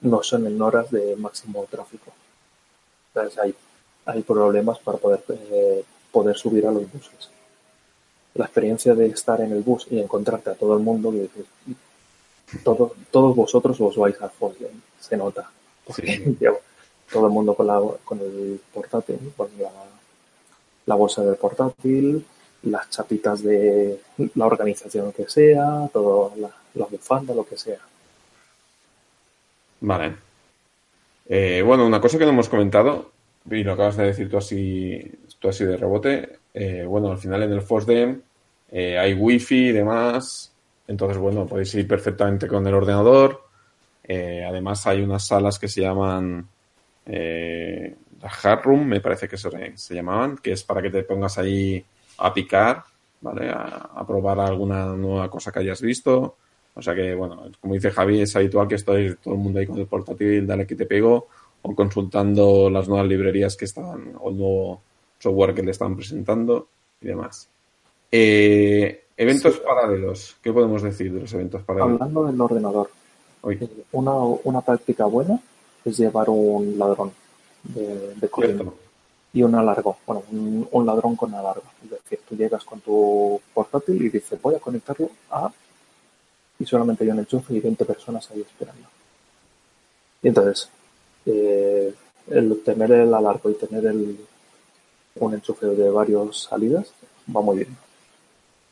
no 0.03 0.23
son 0.23 0.47
en 0.47 0.61
horas 0.61 0.91
de 0.91 1.17
máximo 1.17 1.67
tráfico. 1.71 2.13
Entonces 3.09 3.39
hay, 3.39 3.55
hay 4.05 4.23
problemas 4.23 4.79
para 4.81 4.99
poder, 4.99 5.25
eh, 5.29 5.83
poder 6.13 6.37
subir 6.37 6.67
a 6.67 6.73
los 6.73 6.83
buses. 6.93 7.31
La 8.35 8.45
experiencia 8.45 8.95
de 8.95 9.07
estar 9.07 9.41
en 9.41 9.53
el 9.53 9.63
bus 9.63 9.87
y 9.91 9.99
encontrarte 9.99 10.51
a 10.51 10.55
todo 10.55 10.75
el 10.75 10.81
mundo, 10.83 11.13
todos 12.65 13.37
vosotros 13.37 13.81
os 13.81 13.97
vais 13.97 14.21
a 14.21 14.31
Volkswagen, 14.39 14.83
se 15.01 15.17
nota. 15.17 15.51
todo 17.11 17.27
el 17.27 17.33
mundo 17.33 17.55
con, 17.55 17.67
la, 17.67 17.81
con 18.05 18.21
el 18.21 18.61
portátil, 18.73 19.33
con 19.37 19.49
la, 19.59 19.71
la 20.91 20.97
bolsa 20.97 21.23
del 21.23 21.37
portátil, 21.37 22.25
las 22.65 22.91
chapitas 22.91 23.45
de 23.45 24.01
la 24.35 24.47
organización 24.47 25.13
que 25.13 25.29
sea, 25.29 25.89
todo 25.93 26.33
la, 26.37 26.51
la 26.75 26.87
bufanda, 26.87 27.33
lo 27.33 27.45
que 27.45 27.57
sea. 27.57 27.79
Vale. 29.81 30.17
Eh, 31.29 31.63
bueno, 31.65 31.87
una 31.87 32.01
cosa 32.01 32.19
que 32.19 32.25
no 32.25 32.33
hemos 32.33 32.49
comentado, 32.49 33.13
y 33.49 33.63
lo 33.63 33.75
acabas 33.75 33.97
de 33.99 34.07
decir 34.07 34.29
tú 34.29 34.37
así, 34.37 35.01
tú 35.39 35.49
así 35.49 35.65
de 35.65 35.77
rebote, 35.77 36.39
eh, 36.53 36.85
bueno, 36.85 37.13
al 37.13 37.19
final 37.19 37.45
en 37.45 37.53
el 37.53 37.63
FOSDEM 37.63 38.21
eh, 38.73 38.99
hay 38.99 39.15
wifi 39.15 39.69
y 39.69 39.73
demás, 39.73 40.53
entonces, 40.89 41.19
bueno, 41.19 41.47
podéis 41.47 41.73
ir 41.77 41.87
perfectamente 41.87 42.49
con 42.49 42.67
el 42.67 42.75
ordenador. 42.75 43.45
además, 44.09 44.85
hay 44.89 45.03
unas 45.03 45.25
salas 45.25 45.57
que 45.57 45.69
se 45.69 45.83
llaman 45.83 46.49
eh, 47.07 47.95
Hard 48.23 48.63
Room, 48.63 48.87
me 48.87 49.01
parece 49.01 49.29
que 49.29 49.37
se, 49.37 49.49
se 49.77 49.95
llamaban, 49.95 50.39
que 50.39 50.53
es 50.53 50.63
para 50.63 50.83
que 50.83 50.91
te 50.91 51.03
pongas 51.03 51.39
ahí 51.39 51.85
a 52.19 52.33
picar, 52.33 52.85
¿vale? 53.21 53.51
A, 53.51 54.05
probar 54.07 54.41
alguna 54.41 54.87
nueva 54.95 55.31
cosa 55.31 55.51
que 55.51 55.61
hayas 55.61 55.81
visto. 55.81 56.37
O 56.75 56.83
sea 56.83 56.95
que, 56.95 57.15
bueno, 57.15 57.43
como 57.61 57.75
dice 57.75 57.91
Javi, 57.91 58.21
es 58.21 58.37
habitual 58.37 58.69
que 58.69 58.77
estoy 58.77 59.17
todo 59.23 59.35
el 59.35 59.41
mundo 59.41 59.59
ahí 59.59 59.67
con 59.67 59.79
el 59.79 59.87
portátil, 59.87 60.47
dale 60.47 60.67
que 60.67 60.77
te 60.77 60.87
pego, 60.87 61.29
o 61.63 61.75
consultando 61.75 62.71
las 62.71 62.89
nuevas 62.89 63.07
librerías 63.07 63.57
que 63.57 63.65
están, 63.65 64.15
o 64.19 64.31
el 64.31 64.39
nuevo 64.39 64.83
software 65.19 65.55
que 65.55 65.63
le 65.63 65.73
están 65.73 65.97
presentando 65.97 66.69
y 67.01 67.09
demás. 67.09 67.49
Eh, 68.13 69.05
eventos 69.17 69.59
paralelos, 69.59 70.37
¿qué 70.43 70.53
podemos 70.53 70.83
decir 70.83 71.13
de 71.13 71.21
los 71.21 71.33
eventos 71.35 71.63
paralelos? 71.63 72.01
Hablando 72.01 72.27
del 72.27 72.41
ordenador, 72.41 72.91
eh, 73.49 73.69
Una, 73.93 74.15
una 74.45 74.61
práctica 74.61 75.07
buena 75.07 75.39
es 75.85 75.97
llevar 75.97 76.29
un 76.29 76.79
ladrón 76.79 77.13
de, 77.65 78.15
de 78.15 78.29
y 79.33 79.43
un 79.43 79.55
alargo, 79.55 79.97
bueno, 80.07 80.25
un, 80.73 80.87
ladrón 80.87 81.15
con 81.15 81.33
alargo. 81.35 81.63
Es 81.85 81.91
decir, 81.91 82.21
tú 82.29 82.37
llegas 82.37 82.65
con 82.65 82.81
tu 82.81 83.41
portátil 83.55 84.03
y 84.03 84.09
dices, 84.09 84.41
voy 84.43 84.57
a 84.57 84.59
conectarlo 84.59 85.09
a... 85.31 85.51
y 86.59 86.67
solamente 86.67 87.05
hay 87.05 87.11
un 87.11 87.21
enchufe 87.21 87.55
y 87.55 87.61
20 87.61 87.85
personas 87.85 88.29
ahí 88.31 88.41
esperando. 88.41 88.89
Y 90.23 90.29
entonces, 90.29 90.69
eh, 91.27 91.95
el 92.29 92.61
tener 92.65 92.91
el 92.91 93.15
alargo 93.15 93.51
y 93.51 93.55
tener 93.55 93.87
el, 93.87 94.19
un 95.17 95.35
enchufe 95.35 95.67
de 95.67 95.91
varias 95.91 96.37
salidas 96.37 96.93
va 97.35 97.41
muy 97.41 97.59
bien. 97.59 97.77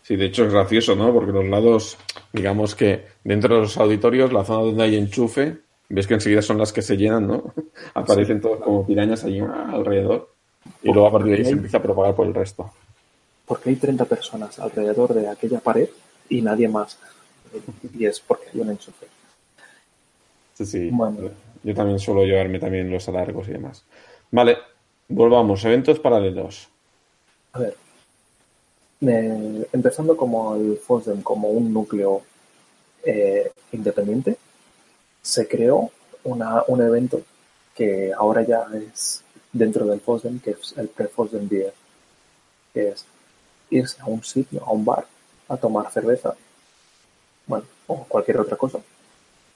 Sí, 0.02 0.16
de 0.16 0.26
hecho 0.26 0.44
es 0.44 0.52
gracioso, 0.52 0.96
¿no? 0.96 1.12
Porque 1.12 1.32
los 1.32 1.44
lados, 1.44 1.98
digamos 2.32 2.74
que 2.74 3.04
dentro 3.22 3.56
de 3.56 3.60
los 3.62 3.76
auditorios, 3.76 4.32
la 4.32 4.44
zona 4.44 4.64
donde 4.64 4.82
hay 4.82 4.96
enchufe, 4.96 5.58
ves 5.88 6.06
que 6.06 6.14
enseguida 6.14 6.42
son 6.42 6.58
las 6.58 6.72
que 6.72 6.82
se 6.82 6.96
llenan, 6.96 7.26
¿no? 7.26 7.54
Aparecen 7.94 8.40
todos 8.40 8.60
como 8.60 8.86
pirañas 8.86 9.24
allí 9.24 9.40
alrededor. 9.40 10.30
Y 10.82 10.92
luego 10.92 11.08
a 11.08 11.12
partir 11.12 11.32
de 11.32 11.38
ahí 11.38 11.44
se 11.44 11.52
empieza 11.52 11.78
a 11.78 11.82
propagar 11.82 12.14
por 12.14 12.26
el 12.26 12.34
resto. 12.34 12.70
Porque 13.46 13.70
hay 13.70 13.76
30 13.76 14.04
personas 14.04 14.58
alrededor 14.58 15.14
de 15.14 15.28
aquella 15.28 15.60
pared 15.60 15.88
y 16.28 16.42
nadie 16.42 16.68
más. 16.68 16.98
Y 17.96 18.04
es 18.04 18.20
porque 18.20 18.48
hay 18.52 18.60
un 18.60 18.70
enchufe. 18.70 19.06
Sí, 20.54 20.66
sí. 20.66 20.90
Yo 21.62 21.74
también 21.74 21.98
suelo 21.98 22.24
llevarme 22.24 22.58
también 22.58 22.90
los 22.90 23.08
alargos 23.08 23.48
y 23.48 23.52
demás. 23.52 23.84
Vale, 24.30 24.58
volvamos. 25.08 25.64
Eventos 25.64 25.98
paralelos. 25.98 26.68
A 27.52 27.60
ver. 27.60 27.76
empezando 29.72 30.16
como 30.16 30.54
el 30.56 30.76
FOSDEM, 30.76 31.22
como 31.22 31.48
un 31.48 31.72
núcleo 31.72 32.22
eh, 33.04 33.50
independiente, 33.72 34.36
se 35.22 35.46
creó 35.48 35.90
una, 36.24 36.64
un 36.68 36.82
evento 36.82 37.22
que 37.74 38.12
ahora 38.12 38.42
ya 38.42 38.66
es 38.74 39.22
dentro 39.52 39.86
del 39.86 40.00
FOSDEM, 40.00 40.40
que 40.40 40.50
es 40.50 40.74
el 40.76 40.88
pre-FOSDEM 40.88 41.48
Beer, 41.48 41.72
que 42.72 42.88
es 42.88 43.04
irse 43.70 44.00
a 44.00 44.06
un 44.06 44.22
sitio, 44.24 44.64
a 44.64 44.72
un 44.72 44.84
bar, 44.84 45.06
a 45.48 45.56
tomar 45.56 45.90
cerveza, 45.90 46.34
bueno, 47.46 47.64
o 47.86 48.04
cualquier 48.04 48.40
otra 48.40 48.56
cosa. 48.56 48.78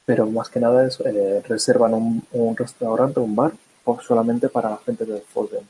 Pero 0.05 0.27
más 0.27 0.49
que 0.49 0.61
nada 0.61 0.87
es, 0.87 1.01
eh, 1.01 1.43
reservan 1.47 1.95
un, 1.95 2.27
un, 2.33 2.57
restaurante, 2.57 3.21
un 3.21 3.35
bar, 3.37 3.53
o 3.85 4.01
solamente 4.01 4.49
para 4.49 4.71
la 4.71 4.79
gente 4.79 5.05
del 5.05 5.23
FOSDEM. 5.23 5.65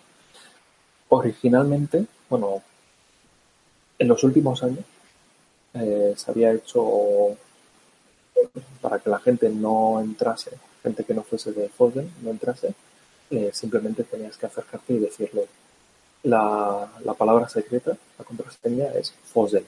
Originalmente, 1.09 2.07
bueno, 2.29 2.63
en 3.99 4.09
los 4.09 4.25
últimos 4.25 4.63
años 4.63 4.85
eh, 5.75 6.15
se 6.17 6.31
había 6.31 6.53
hecho 6.53 7.37
para 8.93 9.03
que 9.03 9.09
la 9.09 9.21
gente 9.21 9.49
no 9.49 10.03
entrase, 10.03 10.51
gente 10.83 11.03
que 11.03 11.15
no 11.15 11.23
fuese 11.23 11.51
de 11.53 11.71
FOSDEM, 11.71 12.11
no 12.21 12.31
entrase, 12.31 12.75
eh, 13.31 13.49
simplemente 13.51 14.05
tenías 14.05 14.37
que 14.37 14.45
acercarte 14.45 14.93
y 14.93 14.99
decirle 14.99 15.47
la, 16.25 16.93
la 17.03 17.15
palabra 17.15 17.49
secreta, 17.49 17.97
la 18.19 18.25
contraseña 18.27 18.89
es 18.93 19.15
FOSDEM. 19.33 19.65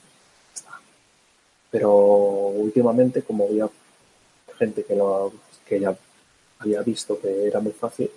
Pero 1.71 1.95
últimamente, 1.95 3.23
como 3.23 3.47
había 3.47 3.67
gente 4.59 4.85
que, 4.85 4.95
lo, 4.95 5.33
que 5.67 5.81
ya 5.81 5.97
había 6.59 6.83
visto 6.83 7.19
que 7.19 7.47
era 7.47 7.61
muy 7.61 7.73
fácil, 7.73 8.11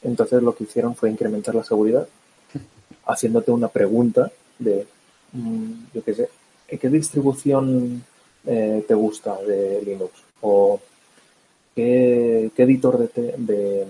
entonces 0.00 0.42
lo 0.42 0.54
que 0.56 0.64
hicieron 0.64 0.96
fue 0.96 1.10
incrementar 1.10 1.54
la 1.54 1.64
seguridad 1.64 2.08
haciéndote 3.04 3.50
una 3.50 3.68
pregunta 3.68 4.32
de, 4.58 4.86
mm, 5.32 5.72
yo 5.92 6.02
qué 6.02 6.14
sé, 6.14 6.30
¿en 6.68 6.78
qué 6.78 6.88
distribución 6.88 8.02
eh, 8.46 8.82
te 8.88 8.94
gusta 8.94 9.42
de 9.42 9.82
Linux? 9.82 10.24
¿O 10.46 10.78
qué, 11.74 12.50
qué 12.54 12.62
editor 12.64 12.98
de, 12.98 13.86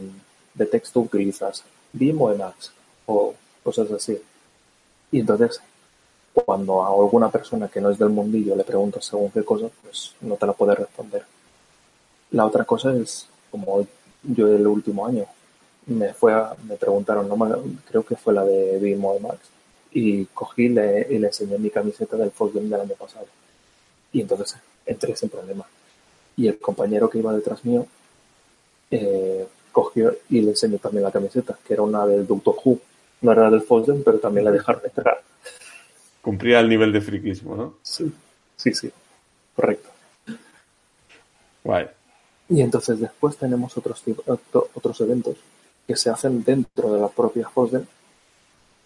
de, 0.54 0.66
texto 0.66 1.00
utilizas, 1.00 1.64
BIM 1.92 2.22
o 2.22 2.30
Emacs 2.30 2.72
o 3.06 3.34
cosas 3.64 3.90
así. 3.90 4.16
Y 5.10 5.18
entonces, 5.18 5.60
cuando 6.32 6.80
a 6.80 6.88
alguna 6.88 7.28
persona 7.28 7.66
que 7.66 7.80
no 7.80 7.90
es 7.90 7.98
del 7.98 8.10
mundillo 8.10 8.54
le 8.54 8.62
preguntas 8.62 9.04
según 9.04 9.30
qué 9.32 9.44
cosa, 9.44 9.66
pues 9.82 10.14
no 10.20 10.36
te 10.36 10.46
la 10.46 10.52
puede 10.52 10.76
responder. 10.76 11.24
La 12.30 12.46
otra 12.46 12.64
cosa 12.64 12.94
es, 12.96 13.26
como 13.50 13.84
yo 14.22 14.46
el 14.46 14.66
último 14.66 15.06
año 15.06 15.26
me 15.86 16.14
fue 16.14 16.32
me 16.68 16.76
preguntaron, 16.76 17.28
creo 17.88 18.04
que 18.04 18.14
fue 18.14 18.32
la 18.32 18.44
de 18.44 18.78
BIM 18.78 19.04
o 19.04 19.16
Emacs, 19.16 19.48
y 19.92 20.24
cogí 20.26 20.68
le, 20.68 21.06
y 21.10 21.18
le 21.18 21.26
enseñé 21.26 21.58
mi 21.58 21.70
camiseta 21.70 22.16
del 22.16 22.32
Game 22.38 22.68
del 22.68 22.80
año 22.80 22.94
pasado. 22.94 23.26
Y 24.12 24.20
entonces 24.20 24.56
entré 24.86 25.16
sin 25.16 25.28
problema. 25.28 25.66
Y 26.36 26.48
el 26.48 26.58
compañero 26.58 27.08
que 27.08 27.18
iba 27.18 27.32
detrás 27.32 27.64
mío 27.64 27.86
eh, 28.90 29.46
cogió 29.72 30.16
y 30.30 30.40
le 30.40 30.50
enseñó 30.50 30.78
también 30.78 31.04
la 31.04 31.12
camiseta, 31.12 31.58
que 31.66 31.74
era 31.74 31.82
una 31.82 32.06
del 32.06 32.26
Doctor 32.26 32.56
Who. 32.64 32.78
No 33.22 33.32
era 33.32 33.50
del 33.50 33.62
Fosden, 33.62 34.02
pero 34.04 34.18
también 34.18 34.44
la 34.44 34.50
dejaron 34.50 34.82
entrar. 34.84 35.22
Cumplía 36.20 36.60
el 36.60 36.68
nivel 36.68 36.92
de 36.92 37.00
friquismo, 37.00 37.56
¿no? 37.56 37.74
Sí, 37.82 38.12
sí, 38.56 38.74
sí. 38.74 38.90
Correcto. 39.54 39.90
Guay. 41.62 41.86
Y 42.48 42.60
entonces 42.60 43.00
después 43.00 43.36
tenemos 43.36 43.76
otros, 43.76 44.02
otros 44.74 45.00
eventos 45.00 45.36
que 45.86 45.96
se 45.96 46.10
hacen 46.10 46.44
dentro 46.44 46.92
de 46.92 47.00
la 47.00 47.08
propia 47.08 47.48
FOSDEM, 47.48 47.84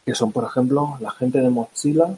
que 0.05 0.15
son, 0.15 0.33
por 0.33 0.45
ejemplo, 0.45 0.97
la 1.01 1.11
gente 1.11 1.41
de 1.41 1.51
Mozilla 1.51 2.09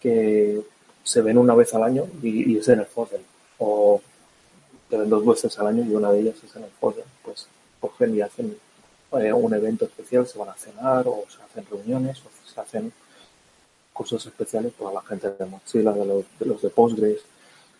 que 0.00 0.60
se 1.02 1.22
ven 1.22 1.38
una 1.38 1.54
vez 1.54 1.74
al 1.74 1.82
año 1.82 2.04
y, 2.22 2.56
es 2.58 2.68
en 2.68 2.80
el 2.80 2.86
FOSDEM, 2.86 3.22
o 3.58 4.00
se 4.88 4.96
ven 4.96 5.10
dos 5.10 5.24
veces 5.24 5.58
al 5.58 5.68
año 5.68 5.84
y 5.84 5.94
una 5.94 6.10
de 6.10 6.20
ellas 6.20 6.36
es 6.44 6.54
en 6.56 6.64
el 6.64 6.70
FOSDEM. 6.70 7.04
Pues 7.22 7.46
cogen 7.80 8.14
y 8.14 8.20
hacen 8.20 8.56
eh, 9.12 9.32
un 9.32 9.54
evento 9.54 9.84
especial, 9.84 10.26
se 10.26 10.38
van 10.38 10.50
a 10.50 10.54
cenar 10.54 11.06
o 11.06 11.24
se 11.28 11.42
hacen 11.42 11.64
reuniones 11.70 12.18
o 12.20 12.48
se 12.48 12.60
hacen 12.60 12.92
cosas 13.92 14.24
especiales 14.26 14.72
para 14.78 14.92
la 14.92 15.02
gente 15.02 15.30
de 15.30 15.46
Mozilla, 15.46 15.92
de 15.92 16.04
los 16.04 16.24
de, 16.38 16.46
los 16.46 16.62
de 16.62 16.70
Postgres, 16.70 17.20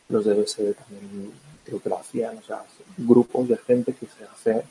los 0.09 0.25
de 0.25 0.35
BSD 0.35 0.75
también 0.75 1.33
creo 1.65 1.81
que 1.81 1.89
lo 1.89 1.99
hacían, 1.99 2.39
o 2.39 2.43
sea, 2.43 2.65
grupos 2.97 3.49
de 3.49 3.57
gente 3.59 3.93
que 3.93 4.07
se 4.07 4.25
hace, 4.25 4.65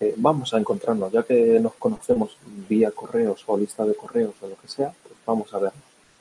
eh, 0.00 0.14
vamos 0.16 0.54
a 0.54 0.58
encontrarnos, 0.58 1.12
ya 1.12 1.24
que 1.24 1.58
nos 1.60 1.74
conocemos 1.74 2.36
vía 2.68 2.92
correos 2.92 3.42
o 3.46 3.58
lista 3.58 3.84
de 3.84 3.94
correos 3.94 4.34
o 4.40 4.48
lo 4.48 4.56
que 4.56 4.68
sea, 4.68 4.92
pues 5.02 5.14
vamos 5.26 5.52
a 5.52 5.58
ver. 5.58 5.72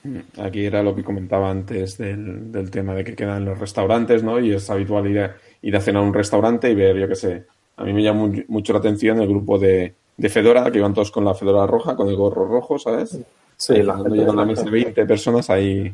Mm, 0.04 0.42
aquí 0.42 0.66
era 0.66 0.82
lo 0.82 0.96
que 0.96 1.04
comentaba 1.04 1.50
antes 1.50 1.98
del, 1.98 2.52
del 2.52 2.72
tema 2.72 2.96
de 2.96 3.04
que 3.04 3.16
quedan 3.16 3.46
los 3.46 3.60
restaurantes, 3.60 4.24
¿no? 4.24 4.40
Y 4.40 4.54
es 4.54 4.70
habitual 4.70 5.08
ir 5.08 5.20
a, 5.20 5.38
ir 5.64 5.76
a 5.76 5.82
cenar 5.82 6.04
a 6.04 6.06
un 6.06 6.14
restaurante 6.14 6.70
y 6.70 6.76
ver, 6.76 6.98
yo 6.98 7.08
qué 7.08 7.16
sé, 7.16 7.46
a 7.78 7.84
mí 7.84 7.94
me 7.94 8.04
llama 8.04 8.32
mucho 8.48 8.74
la 8.74 8.80
atención 8.80 9.20
el 9.20 9.28
grupo 9.28 9.58
de, 9.58 9.96
de 10.16 10.30
Fedora, 10.30 10.72
que 10.72 10.78
iban 10.78 10.94
todos 10.94 11.12
con 11.12 11.26
la 11.26 11.34
Fedora 11.34 11.66
roja, 11.66 11.96
con 11.96 12.08
el 12.08 12.16
gorro 12.16 12.46
rojo, 12.46 12.78
¿sabes? 12.78 13.18
Sí, 13.58 13.82
la 13.82 13.96
gente 13.96 14.18
llegan 14.18 14.40
a 14.40 14.46
mesa 14.46 14.64
de 14.64 14.72
20 14.72 15.06
personas 15.06 15.50
ahí 15.50 15.94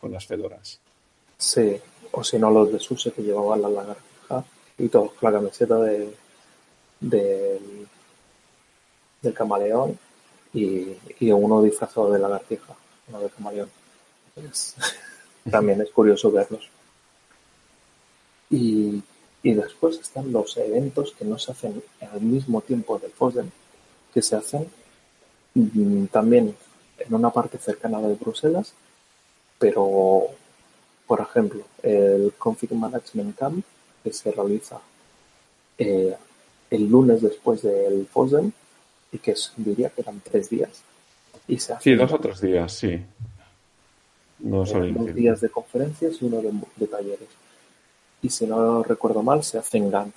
con 0.00 0.12
las 0.12 0.26
Fedoras. 0.26 0.80
Sí, 1.36 1.76
o 2.12 2.22
si 2.22 2.38
no 2.38 2.50
los 2.50 2.72
de 2.72 2.78
Suse 2.78 3.12
que 3.12 3.22
llevaban 3.22 3.62
la 3.62 3.68
lagartija 3.68 4.44
y 4.78 4.88
todos 4.88 5.12
con 5.12 5.32
la 5.32 5.38
camiseta 5.38 5.78
de, 5.78 6.14
del 7.00 7.86
camaleón 9.34 9.98
y, 10.52 10.96
uno 11.30 11.62
disfrazado 11.62 12.12
de 12.12 12.18
lagartija, 12.18 12.74
uno 13.08 13.20
de 13.20 13.30
camaleón. 13.30 13.70
también 15.50 15.80
es 15.80 15.90
curioso 15.90 16.30
verlos. 16.30 16.68
Y, 18.50 19.02
y, 19.42 19.54
después 19.54 19.98
están 20.00 20.32
los 20.32 20.56
eventos 20.56 21.12
que 21.12 21.24
no 21.24 21.38
se 21.38 21.52
hacen 21.52 21.82
al 22.12 22.20
mismo 22.20 22.60
tiempo 22.62 22.98
del 22.98 23.12
FOSDEM, 23.12 23.48
que 24.12 24.22
se 24.22 24.36
hacen 24.36 24.66
mm, 25.54 26.06
también 26.06 26.54
en 26.98 27.14
una 27.14 27.30
parte 27.30 27.58
cercana 27.58 28.00
de 28.00 28.14
Bruselas, 28.14 28.74
pero 29.58 30.28
por 31.10 31.20
ejemplo, 31.20 31.64
el 31.82 32.32
Config 32.38 32.72
Management 32.72 33.36
Camp, 33.36 33.64
que 34.04 34.12
se 34.12 34.30
realiza 34.30 34.80
eh, 35.76 36.14
el 36.70 36.88
lunes 36.88 37.20
después 37.20 37.62
del 37.62 38.06
FOSDEM 38.06 38.52
y 39.10 39.18
que 39.18 39.34
diría 39.56 39.90
que 39.90 40.02
eran 40.02 40.20
tres 40.20 40.48
días. 40.48 40.84
Y 41.48 41.58
se 41.58 41.74
sí, 41.80 41.96
dos 41.96 42.12
o 42.12 42.20
tres 42.20 42.40
días, 42.40 42.72
sí. 42.72 43.02
No 44.38 44.64
eh, 44.64 44.92
dos 44.96 45.12
días 45.12 45.40
de 45.40 45.48
conferencias 45.48 46.22
y 46.22 46.26
uno 46.26 46.40
de, 46.76 46.86
talleres. 46.86 47.28
Y 48.22 48.30
si 48.30 48.46
no 48.46 48.82
recuerdo 48.82 49.22
mal, 49.22 49.42
se 49.42 49.58
hace 49.58 49.78
en 49.78 49.90
Gant. 49.90 50.16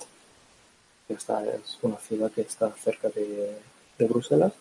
Esta 1.08 1.44
es 1.44 1.78
una 1.82 1.96
ciudad 1.96 2.30
que 2.30 2.42
está 2.42 2.70
cerca 2.72 3.08
de, 3.08 3.58
de 3.98 4.06
Bruselas 4.06 4.52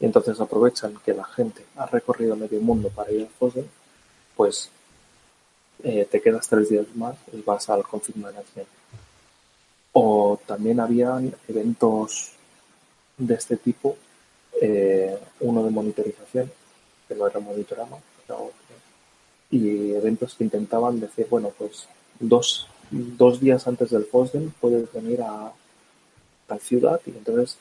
y 0.00 0.04
entonces 0.04 0.40
aprovechan 0.40 0.98
que 1.04 1.14
la 1.14 1.24
gente 1.24 1.64
ha 1.76 1.86
recorrido 1.86 2.34
medio 2.34 2.60
mundo 2.60 2.88
para 2.90 3.12
ir 3.12 3.22
al 3.22 3.28
FOSDEM, 3.28 3.66
pues 4.36 4.68
eh, 5.84 6.06
te 6.10 6.20
quedas 6.20 6.48
tres 6.48 6.68
días 6.68 6.86
más 6.94 7.16
y 7.32 7.40
vas 7.42 7.68
al 7.70 7.84
config 7.84 8.16
management. 8.16 8.68
O 9.92 10.40
también 10.46 10.80
habían 10.80 11.34
eventos 11.48 12.32
de 13.16 13.34
este 13.34 13.56
tipo, 13.56 13.96
eh, 14.60 15.18
uno 15.40 15.62
de 15.64 15.70
monitorización, 15.70 16.50
que 17.06 17.14
no 17.14 17.26
era 17.26 17.40
monitorama, 17.40 17.98
y 19.50 19.92
eventos 19.92 20.34
que 20.34 20.44
intentaban 20.44 20.98
decir, 20.98 21.26
bueno, 21.28 21.52
pues 21.56 21.86
dos, 22.18 22.66
dos 22.92 23.40
días 23.40 23.66
antes 23.66 23.90
del 23.90 24.04
FOSDEM 24.04 24.52
puedes 24.60 24.92
venir 24.92 25.22
a 25.22 25.52
tal 26.46 26.60
ciudad 26.60 27.00
y 27.06 27.10
entonces 27.10 27.56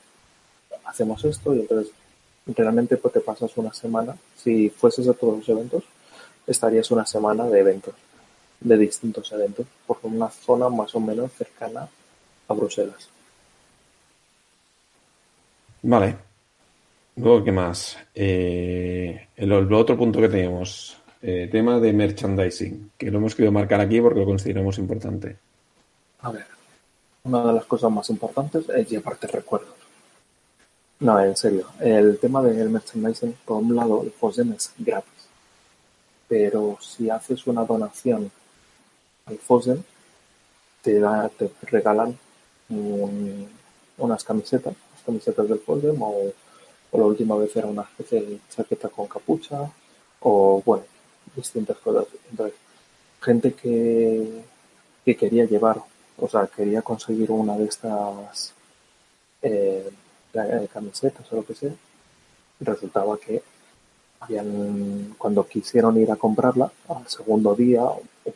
hacemos 0.85 1.23
esto 1.25 1.55
y 1.55 1.61
entonces 1.61 1.91
realmente 2.45 2.97
pues 2.97 3.13
te 3.13 3.21
pasas 3.21 3.55
una 3.57 3.73
semana, 3.73 4.15
si 4.35 4.69
fueses 4.69 5.07
a 5.07 5.13
todos 5.13 5.37
los 5.37 5.49
eventos, 5.49 5.83
estarías 6.45 6.91
una 6.91 7.05
semana 7.05 7.45
de 7.45 7.59
eventos 7.59 7.95
de 8.59 8.77
distintos 8.77 9.31
eventos 9.31 9.65
por 9.87 9.97
una 10.03 10.29
zona 10.29 10.69
más 10.69 10.93
o 10.95 10.99
menos 10.99 11.31
cercana 11.33 11.87
a 12.47 12.53
Bruselas. 12.53 13.09
Vale. 15.81 16.15
Luego, 17.15 17.43
¿qué 17.43 17.51
más? 17.51 17.97
Eh, 18.13 19.27
el, 19.35 19.51
otro 19.51 19.97
punto 19.97 20.21
que 20.21 20.29
tenemos, 20.29 20.97
eh, 21.21 21.49
tema 21.51 21.79
de 21.79 21.93
merchandising, 21.93 22.91
que 22.97 23.11
lo 23.11 23.19
hemos 23.19 23.35
querido 23.35 23.51
marcar 23.51 23.79
aquí 23.79 24.01
porque 24.01 24.19
lo 24.19 24.25
consideramos 24.25 24.77
importante. 24.77 25.37
A 26.21 26.31
ver, 26.31 26.45
una 27.23 27.45
de 27.45 27.53
las 27.53 27.65
cosas 27.65 27.91
más 27.91 28.09
importantes 28.09 28.67
es 28.69 28.89
llevarte 28.89 29.27
recuerdos. 29.27 29.75
No, 31.01 31.19
en 31.19 31.35
serio, 31.35 31.67
el 31.79 32.19
tema 32.19 32.43
del 32.43 32.69
merchandising, 32.69 33.35
por 33.43 33.57
un 33.57 33.75
lado, 33.75 34.03
el 34.03 34.11
FOSDEM 34.11 34.53
es 34.53 34.71
gratis, 34.77 35.27
pero 36.27 36.77
si 36.79 37.09
haces 37.09 37.47
una 37.47 37.65
donación 37.65 38.31
al 39.25 39.37
FOSDEM, 39.39 39.81
te, 40.83 40.99
da, 40.99 41.27
te 41.29 41.51
regalan 41.63 42.17
unas 42.69 44.23
camisetas, 44.23 44.75
las 44.93 45.03
camisetas 45.03 45.49
del 45.49 45.59
FOSDEM, 45.59 46.01
o, 46.01 46.33
la 46.93 47.05
última 47.05 47.35
vez 47.35 47.55
era 47.55 47.67
una 47.67 47.83
especie 47.83 48.21
de 48.21 48.39
chaqueta 48.49 48.89
con 48.89 49.07
capucha, 49.07 49.71
o 50.19 50.61
bueno, 50.63 50.83
distintas 51.35 51.77
cosas. 51.77 52.05
Entonces, 52.29 52.57
gente 53.21 53.53
que, 53.53 54.43
que 55.05 55.15
quería 55.15 55.45
llevar, 55.45 55.81
o 56.17 56.27
sea, 56.27 56.47
quería 56.47 56.81
conseguir 56.81 57.31
una 57.31 57.57
de 57.57 57.65
estas 57.65 58.53
eh, 59.41 59.89
camisetas 60.73 61.31
o 61.31 61.35
lo 61.35 61.45
que 61.45 61.55
sea, 61.55 61.73
resultaba 62.59 63.17
que 63.17 63.41
habían, 64.19 65.15
cuando 65.17 65.47
quisieron 65.47 65.97
ir 65.97 66.11
a 66.11 66.15
comprarla, 66.15 66.71
al 66.89 67.07
segundo 67.07 67.55
día, 67.55 67.81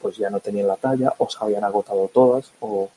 pues 0.02 0.18
ya 0.18 0.30
no 0.30 0.40
tenían 0.40 0.68
la 0.68 0.78
talla, 0.78 1.14
o 1.18 1.30
se 1.30 1.38
habían 1.42 1.64
agotado 1.64 2.10
todas, 2.14 2.52
o, 2.60 2.90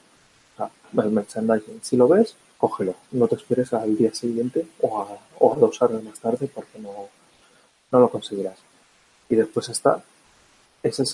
el 0.96 1.10
merchandising. 1.10 1.80
Si 1.82 1.96
lo 1.96 2.08
ves, 2.08 2.34
cógelo. 2.56 2.94
No 3.12 3.28
te 3.28 3.36
esperes 3.36 3.72
al 3.72 3.96
día 3.96 4.12
siguiente 4.14 4.66
o 4.80 5.00
a, 5.00 5.06
o 5.38 5.54
dos 5.54 5.80
horas 5.82 6.02
más 6.02 6.18
tarde 6.18 6.50
porque 6.52 6.78
no, 6.78 7.08
no 7.92 8.00
lo 8.00 8.08
conseguirás. 8.08 8.56
Y 9.28 9.36
después 9.36 9.68
está, 9.68 10.02
ese 10.82 11.04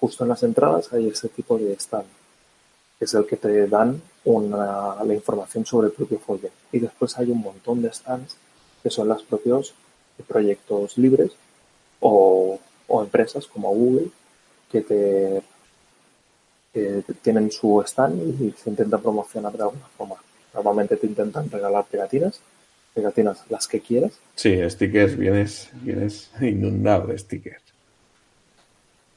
justo 0.00 0.24
en 0.24 0.28
las 0.28 0.42
entradas 0.42 0.92
hay 0.92 1.08
ese 1.08 1.28
tipo 1.28 1.58
de 1.58 1.72
stand, 1.74 2.06
que 2.98 3.04
es 3.04 3.14
el 3.14 3.26
que 3.26 3.36
te 3.36 3.66
dan 3.66 4.00
una, 4.24 5.02
la 5.02 5.14
información 5.14 5.66
sobre 5.66 5.88
el 5.88 5.92
propio 5.92 6.18
folio. 6.18 6.50
Y 6.70 6.78
después 6.78 7.16
hay 7.18 7.30
un 7.30 7.40
montón 7.40 7.82
de 7.82 7.92
stands 7.92 8.36
que 8.82 8.90
son 8.90 9.08
los 9.08 9.22
propios 9.22 9.74
proyectos 10.26 10.98
libres 10.98 11.32
o, 12.00 12.58
empresas 12.88 13.46
como 13.46 13.70
Google 13.70 14.10
que 14.70 14.82
te 14.82 15.42
tienen 17.22 17.50
su 17.50 17.82
stand 17.86 18.40
y 18.40 18.52
se 18.52 18.70
intenta 18.70 18.98
promocionar 18.98 19.52
de 19.52 19.62
alguna 19.62 19.86
forma. 19.96 20.16
Normalmente 20.54 20.96
te 20.96 21.06
intentan 21.06 21.50
regalar 21.50 21.86
pegatinas, 21.86 22.40
pegatinas 22.94 23.42
las 23.48 23.66
que 23.66 23.80
quieras. 23.80 24.12
Sí, 24.34 24.58
stickers, 24.68 25.16
vienes, 25.16 25.70
vienes 25.82 26.30
inundado 26.40 27.08
de 27.08 27.18
stickers. 27.18 27.62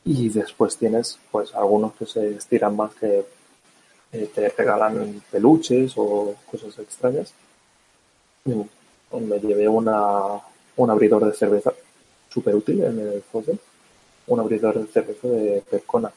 Y 0.03 0.29
después 0.29 0.77
tienes 0.77 1.19
pues 1.31 1.53
algunos 1.55 1.93
que 1.93 2.05
se 2.05 2.35
estiran 2.35 2.75
más 2.75 2.93
que 2.95 3.25
eh, 4.11 4.29
te 4.33 4.49
regalan 4.49 5.21
peluches 5.31 5.93
o 5.97 6.35
cosas 6.49 6.77
extrañas. 6.79 7.33
Me 8.45 9.39
llevé 9.39 9.67
una, 9.67 10.39
un 10.77 10.89
abridor 10.89 11.25
de 11.25 11.33
cerveza 11.33 11.73
súper 12.29 12.55
útil 12.55 12.83
en 12.83 12.99
el 12.99 13.21
FOSDEM, 13.23 13.57
un 14.27 14.39
abridor 14.39 14.79
de 14.79 14.87
cerveza 14.87 15.27
de 15.27 15.63
Percona 15.69 16.11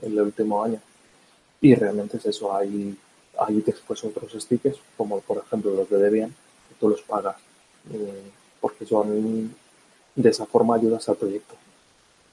en 0.00 0.12
el 0.12 0.20
último 0.20 0.62
año. 0.62 0.80
Y 1.60 1.74
realmente 1.74 2.18
es 2.18 2.26
eso, 2.26 2.54
hay, 2.54 2.96
hay 3.38 3.60
después 3.60 4.04
otros 4.04 4.32
stickers, 4.32 4.78
como 4.96 5.20
por 5.20 5.38
ejemplo 5.38 5.74
los 5.74 5.90
de 5.90 5.98
Debian, 5.98 6.34
tú 6.78 6.88
los 6.88 7.02
pagas, 7.02 7.36
eh, 7.92 8.30
porque 8.60 8.86
son, 8.86 9.54
de 10.14 10.28
esa 10.28 10.46
forma 10.46 10.76
ayudas 10.76 11.08
al 11.08 11.16
proyecto. 11.16 11.54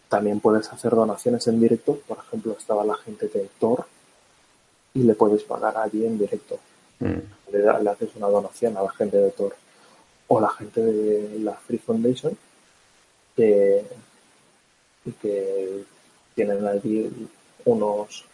También 0.10 0.40
puedes 0.40 0.72
hacer 0.72 0.92
donaciones 0.94 1.48
en 1.48 1.60
directo, 1.60 2.00
por 2.08 2.20
ejemplo, 2.20 2.56
estaba 2.58 2.86
la 2.86 2.96
gente 2.96 3.28
de 3.28 3.50
Tor 3.60 3.86
y 4.94 5.04
le 5.04 5.16
puedes 5.16 5.44
pagar 5.44 5.78
allí 5.78 6.06
en 6.06 6.18
directo. 6.18 6.60
Mm. 7.00 7.52
Le, 7.52 7.84
le 7.84 7.90
haces 7.90 8.10
una 8.16 8.28
donación 8.28 8.78
a 8.78 8.84
la 8.84 8.92
gente 8.92 9.18
de 9.18 9.32
Tor 9.32 9.56
o 10.28 10.40
la 10.40 10.50
gente 10.50 10.82
de 10.82 11.40
la 11.40 11.54
Free 11.54 11.78
Foundation 11.78 12.38
que, 13.36 13.86
y 15.06 15.12
que 15.12 15.84
tienen 16.34 16.66
allí 16.68 17.12
unos... 17.66 18.26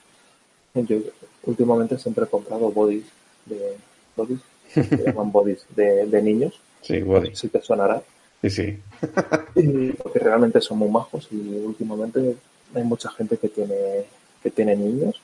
Yo 0.73 0.97
últimamente 1.43 1.97
siempre 1.97 2.25
he 2.25 2.27
comprado 2.27 2.71
bodies 2.71 3.05
de... 3.45 3.77
¿Bodies? 4.15 4.39
Se 4.73 5.03
llaman 5.05 5.31
bodies 5.31 5.65
de, 5.75 6.05
de 6.05 6.21
niños. 6.21 6.59
Sí, 6.81 7.01
bodies. 7.01 7.39
Si 7.39 7.49
te 7.49 7.61
sonará. 7.61 8.01
Sí, 8.41 8.49
sí. 8.49 8.79
y 9.55 9.91
porque 9.93 10.19
realmente 10.19 10.61
son 10.61 10.79
muy 10.79 10.89
majos 10.89 11.27
y 11.31 11.35
últimamente 11.37 12.35
hay 12.73 12.83
mucha 12.83 13.09
gente 13.11 13.37
que 13.37 13.49
tiene 13.49 14.05
que 14.41 14.49
tiene 14.49 14.75
niños. 14.75 15.21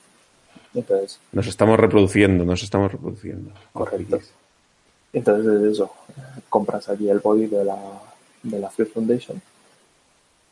Entonces, 0.74 1.18
Nos 1.32 1.46
estamos 1.46 1.78
reproduciendo, 1.78 2.44
nos 2.44 2.62
estamos 2.62 2.92
reproduciendo. 2.92 3.52
Correcto. 3.72 4.20
entonces 5.12 5.62
es 5.62 5.72
eso, 5.72 5.90
compras 6.48 6.88
allí 6.88 7.08
el 7.08 7.18
body 7.18 7.46
de 7.46 7.64
la, 7.64 7.78
de 8.42 8.58
la 8.58 8.70
Free 8.70 8.86
Foundation 8.86 9.40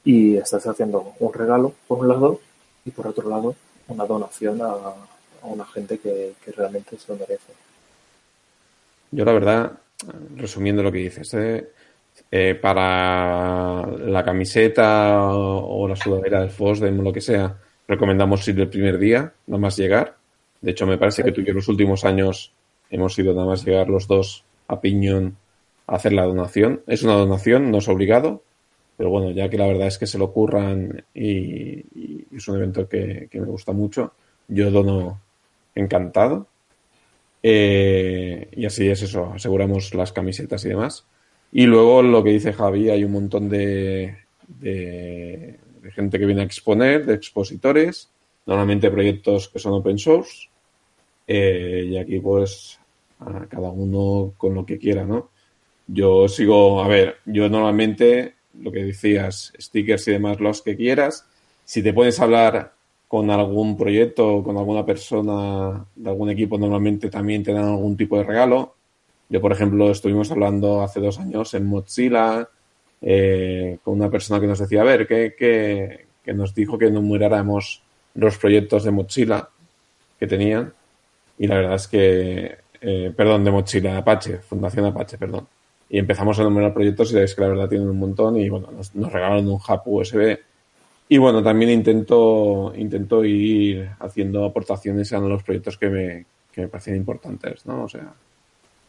y 0.05 0.37
estás 0.37 0.67
haciendo 0.67 1.13
un 1.21 1.33
regalo 1.33 1.75
por 1.87 1.99
un 1.99 2.09
lado 2.09 2.41
y 2.85 2.91
por 2.91 3.07
otro 3.09 3.29
lado 3.29 3.55
una 3.89 4.07
donación 4.07 4.63
a, 4.63 4.73
a 4.73 5.47
una 5.47 5.65
gente 5.67 5.99
que, 5.99 6.35
que 6.45 6.53
realmente 6.53 6.97
se 6.99 7.13
lo 7.13 7.19
merece. 7.19 7.53
Yo 9.11 9.25
la 9.25 9.33
verdad, 9.33 9.73
resumiendo 10.37 10.83
lo 10.83 10.93
que 10.93 10.99
dices, 10.99 11.33
¿eh? 11.35 11.69
Eh, 12.31 12.59
para 12.61 13.87
la 13.87 14.25
camiseta 14.25 15.23
o, 15.31 15.87
la 15.87 15.95
sudadera 15.95 16.41
del 16.41 16.51
FOSDEM 16.51 16.99
o 17.01 17.03
lo 17.03 17.13
que 17.13 17.21
sea, 17.21 17.57
recomendamos 17.87 18.47
ir 18.49 18.59
el 18.59 18.69
primer 18.69 18.99
día, 18.99 19.33
nada 19.47 19.61
más 19.61 19.77
llegar. 19.77 20.17
De 20.61 20.73
hecho, 20.73 20.87
me 20.87 20.99
parece 20.99 21.23
que 21.23 21.31
tú 21.31 21.43
y 21.43 21.45
yo 21.45 21.53
los 21.53 21.69
últimos 21.69 22.05
años 22.05 22.53
hemos 22.91 23.17
ido 23.19 23.33
nada 23.33 23.47
más 23.47 23.65
llegar 23.65 23.89
los 23.89 24.09
dos 24.09 24.45
a 24.67 24.81
Piñón 24.81 25.37
a 25.87 25.97
hacer 25.97 26.13
la 26.13 26.25
donación. 26.25 26.83
Es 26.87 27.03
una 27.03 27.15
donación, 27.15 27.71
no 27.71 27.79
es 27.79 27.89
obligado, 27.89 28.43
pero 28.97 29.11
bueno, 29.11 29.31
ya 29.31 29.49
que 29.49 29.59
la 29.59 29.67
verdad 29.67 29.87
es 29.87 29.99
que 29.99 30.07
se 30.07 30.19
lo 30.19 30.33
curran 30.33 31.05
y, 31.15 31.85
es 32.35 32.49
un 32.49 32.57
evento 32.57 32.89
que 32.89 33.29
me 33.33 33.47
gusta 33.47 33.73
mucho, 33.73 34.15
yo 34.49 34.71
dono 34.71 35.21
encantado. 35.75 36.49
Eh, 37.49 38.49
y 38.57 38.67
así 38.67 38.89
es 38.89 39.03
eso, 39.03 39.33
aseguramos 39.33 39.95
las 39.95 40.11
camisetas 40.11 40.65
y 40.65 40.71
demás. 40.71 41.07
Y 41.53 41.67
luego 41.67 42.03
lo 42.03 42.25
que 42.25 42.31
dice 42.31 42.53
Javi, 42.53 42.91
hay 42.91 43.05
un 43.05 43.13
montón 43.13 43.49
de, 43.49 44.17
de, 44.49 45.57
gente 45.95 46.19
que 46.19 46.27
viene 46.27 46.41
a 46.41 46.45
exponer, 46.45 47.07
de 47.07 47.15
expositores, 47.15 48.11
normalmente 48.47 48.91
proyectos 48.91 49.49
que 49.49 49.61
son 49.61 49.75
open 49.75 49.97
source. 49.97 50.49
Eh, 51.29 51.87
y 51.89 51.97
aquí 51.97 52.19
pues 52.19 52.81
cada 53.49 53.71
uno 53.71 54.35
con 54.37 54.53
lo 54.53 54.67
que 54.67 54.79
quiera, 54.79 55.05
¿no? 55.05 55.31
Yo 55.87 56.27
sigo, 56.27 56.83
a 56.83 56.89
ver, 56.89 57.19
yo 57.27 57.49
normalmente 57.49 58.35
lo 58.61 58.73
que 58.73 58.83
decías, 58.83 59.53
stickers 59.57 60.09
y 60.09 60.13
demás, 60.13 60.41
los 60.41 60.63
que 60.63 60.77
quieras. 60.77 61.29
Si 61.65 61.81
te 61.81 61.93
puedes 61.93 62.19
hablar 62.19 62.75
con 63.09 63.31
algún 63.31 63.77
proyecto 63.77 64.37
o 64.37 64.45
con 64.45 64.57
alguna 64.57 64.85
persona 64.85 65.85
de 65.95 66.11
algún 66.11 66.31
equipo, 66.31 66.59
normalmente 66.59 67.09
también 67.09 67.43
te 67.43 67.53
dan 67.53 67.65
algún 67.65 67.97
tipo 67.97 68.19
de 68.19 68.25
regalo. 68.25 68.75
Yo, 69.29 69.41
por 69.41 69.53
ejemplo, 69.53 69.91
estuvimos 69.91 70.31
hablando 70.31 70.83
hace 70.83 71.01
dos 71.01 71.19
años 71.19 71.55
en 71.55 71.67
Mozilla 71.67 72.49
eh, 73.03 73.79
con 73.85 73.95
una 73.95 74.11
persona 74.11 74.41
que 74.41 74.47
nos 74.47 74.59
decía, 74.59 74.81
a 74.81 74.85
ver, 74.85 75.07
que, 75.07 75.35
que, 76.25 76.33
nos 76.33 76.55
dijo 76.55 76.77
que 76.79 76.87
enumeráramos 76.87 77.83
los 78.15 78.37
proyectos 78.39 78.85
de 78.85 78.91
Mozilla 78.91 79.49
que 80.19 80.27
tenían. 80.27 80.73
Y 81.39 81.47
la 81.47 81.57
verdad 81.57 81.75
es 81.75 81.89
que, 81.89 82.57
eh, 82.81 83.13
perdón, 83.17 83.45
de 83.45 83.51
Mozilla, 83.51 83.99
Apache, 83.99 84.39
Fundación 84.39 84.87
Apache, 84.87 85.19
perdón. 85.19 85.47
Y 85.89 85.99
empezamos 85.99 86.39
a 86.39 86.43
enumerar 86.43 86.75
proyectos 86.75 87.13
y 87.13 87.17
veis 87.17 87.35
que 87.35 87.43
la 87.43 87.49
verdad 87.49 87.69
tienen 87.69 87.89
un 87.89 87.99
montón 87.99 88.37
y 88.37 88.49
bueno, 88.49 88.71
nos, 88.73 88.95
nos 88.95 89.13
regalaron 89.13 89.47
un 89.47 89.55
hub 89.55 89.83
USB. 89.85 90.39
Y 91.09 91.19
bueno, 91.19 91.43
también 91.43 91.71
intento, 91.71 92.73
intento 92.77 93.25
ir 93.25 93.91
haciendo 94.01 94.45
aportaciones 94.45 95.13
a 95.13 95.21
los 95.21 95.43
proyectos 95.43 95.79
que 95.79 95.89
me, 95.89 96.27
que 96.53 96.63
me 96.63 96.69
parecen 96.69 96.97
importantes, 96.97 97.65
¿no? 97.67 97.85
O 97.85 97.89
sea, 97.89 98.13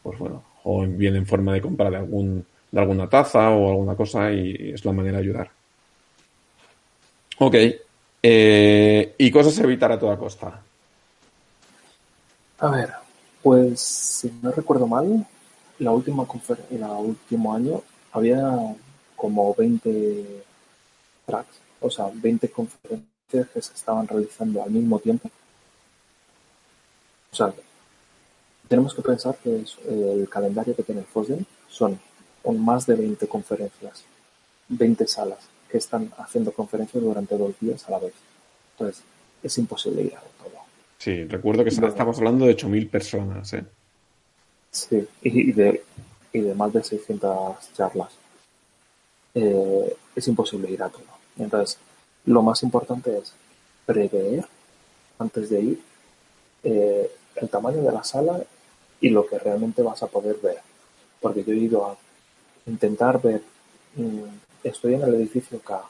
pues 0.02 0.18
bueno, 0.18 0.44
o 0.64 0.86
bien 0.86 1.16
en 1.16 1.28
forma 1.28 1.54
de 1.54 1.62
compra 1.62 1.90
de 1.90 1.98
algún, 1.98 2.46
de 2.72 2.80
alguna 2.80 3.08
taza 3.08 3.52
o 3.52 3.70
alguna 3.70 3.96
cosa 3.96 4.32
y 4.32 4.72
es 4.74 4.84
la 4.84 4.94
manera 4.94 5.18
de 5.18 5.24
ayudar. 5.24 5.52
Ok. 7.40 7.56
Eh, 8.24 9.14
y 9.18 9.32
cosas 9.32 9.60
a 9.60 9.64
evitar 9.64 9.92
a 9.92 10.00
toda 10.00 10.18
costa. 10.18 10.62
A 12.60 12.72
ver, 12.72 12.90
pues 13.44 13.80
si 13.80 14.32
no 14.42 14.52
recuerdo 14.52 14.88
mal, 14.88 15.26
la 15.80 15.92
última 15.92 16.26
en 16.72 16.84
el 16.84 16.90
último 16.90 17.54
año 17.54 17.84
había 18.12 18.76
como 19.16 19.54
20 19.54 20.44
tracks, 21.26 21.60
o 21.82 21.90
sea, 21.90 22.10
20 22.14 22.50
conferencias 22.50 23.48
que 23.54 23.62
se 23.62 23.74
estaban 23.74 24.08
realizando 24.08 24.64
al 24.64 24.72
mismo 24.72 25.00
tiempo. 25.00 25.30
O 27.32 27.36
sea, 27.36 27.54
tenemos 28.68 28.94
que 28.94 29.02
pensar 29.02 29.38
que 29.38 29.64
el 29.88 30.28
calendario 30.30 30.76
que 30.76 30.84
tiene 30.84 31.02
el 31.02 31.08
FOSDEM 31.08 31.46
son 31.70 32.00
más 32.56 32.86
de 32.86 32.96
20 32.96 33.28
conferencias, 33.28 34.04
20 34.70 35.08
salas 35.08 35.40
que 35.70 35.78
están 35.78 36.12
haciendo 36.18 36.52
conferencias 36.52 37.04
durante 37.04 37.38
dos 37.38 37.54
días 37.60 37.86
a 37.88 37.92
la 37.92 38.00
vez. 38.00 38.14
Entonces, 38.74 39.04
es 39.44 39.58
imposible 39.58 40.04
ir 40.04 40.16
a 40.16 40.22
todo. 40.22 40.62
Sí, 40.98 41.26
recuerdo 41.26 41.64
que 41.64 41.70
estamos 41.70 42.18
hablando 42.18 42.46
de 42.46 42.56
8.000 42.56 42.90
personas, 42.90 43.54
¿eh? 43.54 43.66
Sí, 44.72 45.08
y 45.22 45.50
y 45.50 45.52
de, 45.52 45.84
y 46.34 46.40
de 46.40 46.54
más 46.54 46.72
de 46.74 46.84
600 46.84 47.74
charlas. 47.74 48.14
Eh, 49.34 49.96
es 50.16 50.28
imposible 50.28 50.70
ir 50.72 50.82
a 50.82 50.90
todo. 50.90 51.17
Entonces, 51.40 51.78
lo 52.26 52.42
más 52.42 52.64
importante 52.64 53.18
es 53.18 53.34
prever 53.86 54.46
antes 55.20 55.50
de 55.50 55.62
ir 55.62 55.82
eh, 56.64 57.12
el 57.36 57.50
tamaño 57.50 57.82
de 57.82 57.92
la 57.92 58.04
sala 58.04 58.42
y 59.00 59.10
lo 59.10 59.26
que 59.28 59.40
realmente 59.40 59.82
vas 59.82 60.02
a 60.04 60.08
poder 60.08 60.38
ver. 60.42 60.58
Porque 61.22 61.44
yo 61.44 61.54
he 61.54 61.58
ido 61.58 61.86
a 61.86 61.98
intentar 62.66 63.22
ver, 63.22 63.42
mm, 63.96 64.24
estoy 64.64 64.96
en 64.96 65.04
el 65.04 65.16
edificio 65.16 65.60
K. 65.60 65.84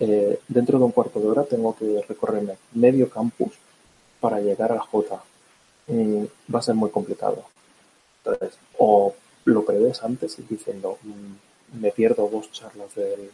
Eh, 0.00 0.40
dentro 0.48 0.78
de 0.78 0.84
un 0.84 0.92
cuarto 0.92 1.20
de 1.20 1.28
hora 1.28 1.44
tengo 1.44 1.74
que 1.76 2.04
recorrerme 2.08 2.56
medio 2.72 3.08
campus 3.08 3.52
para 4.20 4.40
llegar 4.40 4.72
al 4.72 4.80
J. 4.80 5.22
Mm, 5.86 6.24
va 6.52 6.58
a 6.58 6.62
ser 6.62 6.74
muy 6.74 6.90
complicado. 6.90 7.44
Entonces, 8.24 8.58
o 8.78 9.14
lo 9.44 9.64
prevés 9.64 10.02
antes 10.02 10.38
y 10.38 10.42
diciendo, 10.42 10.98
mm, 11.02 11.80
me 11.80 11.90
pierdo 11.90 12.28
dos 12.28 12.50
charlas 12.52 12.94
del, 12.94 13.30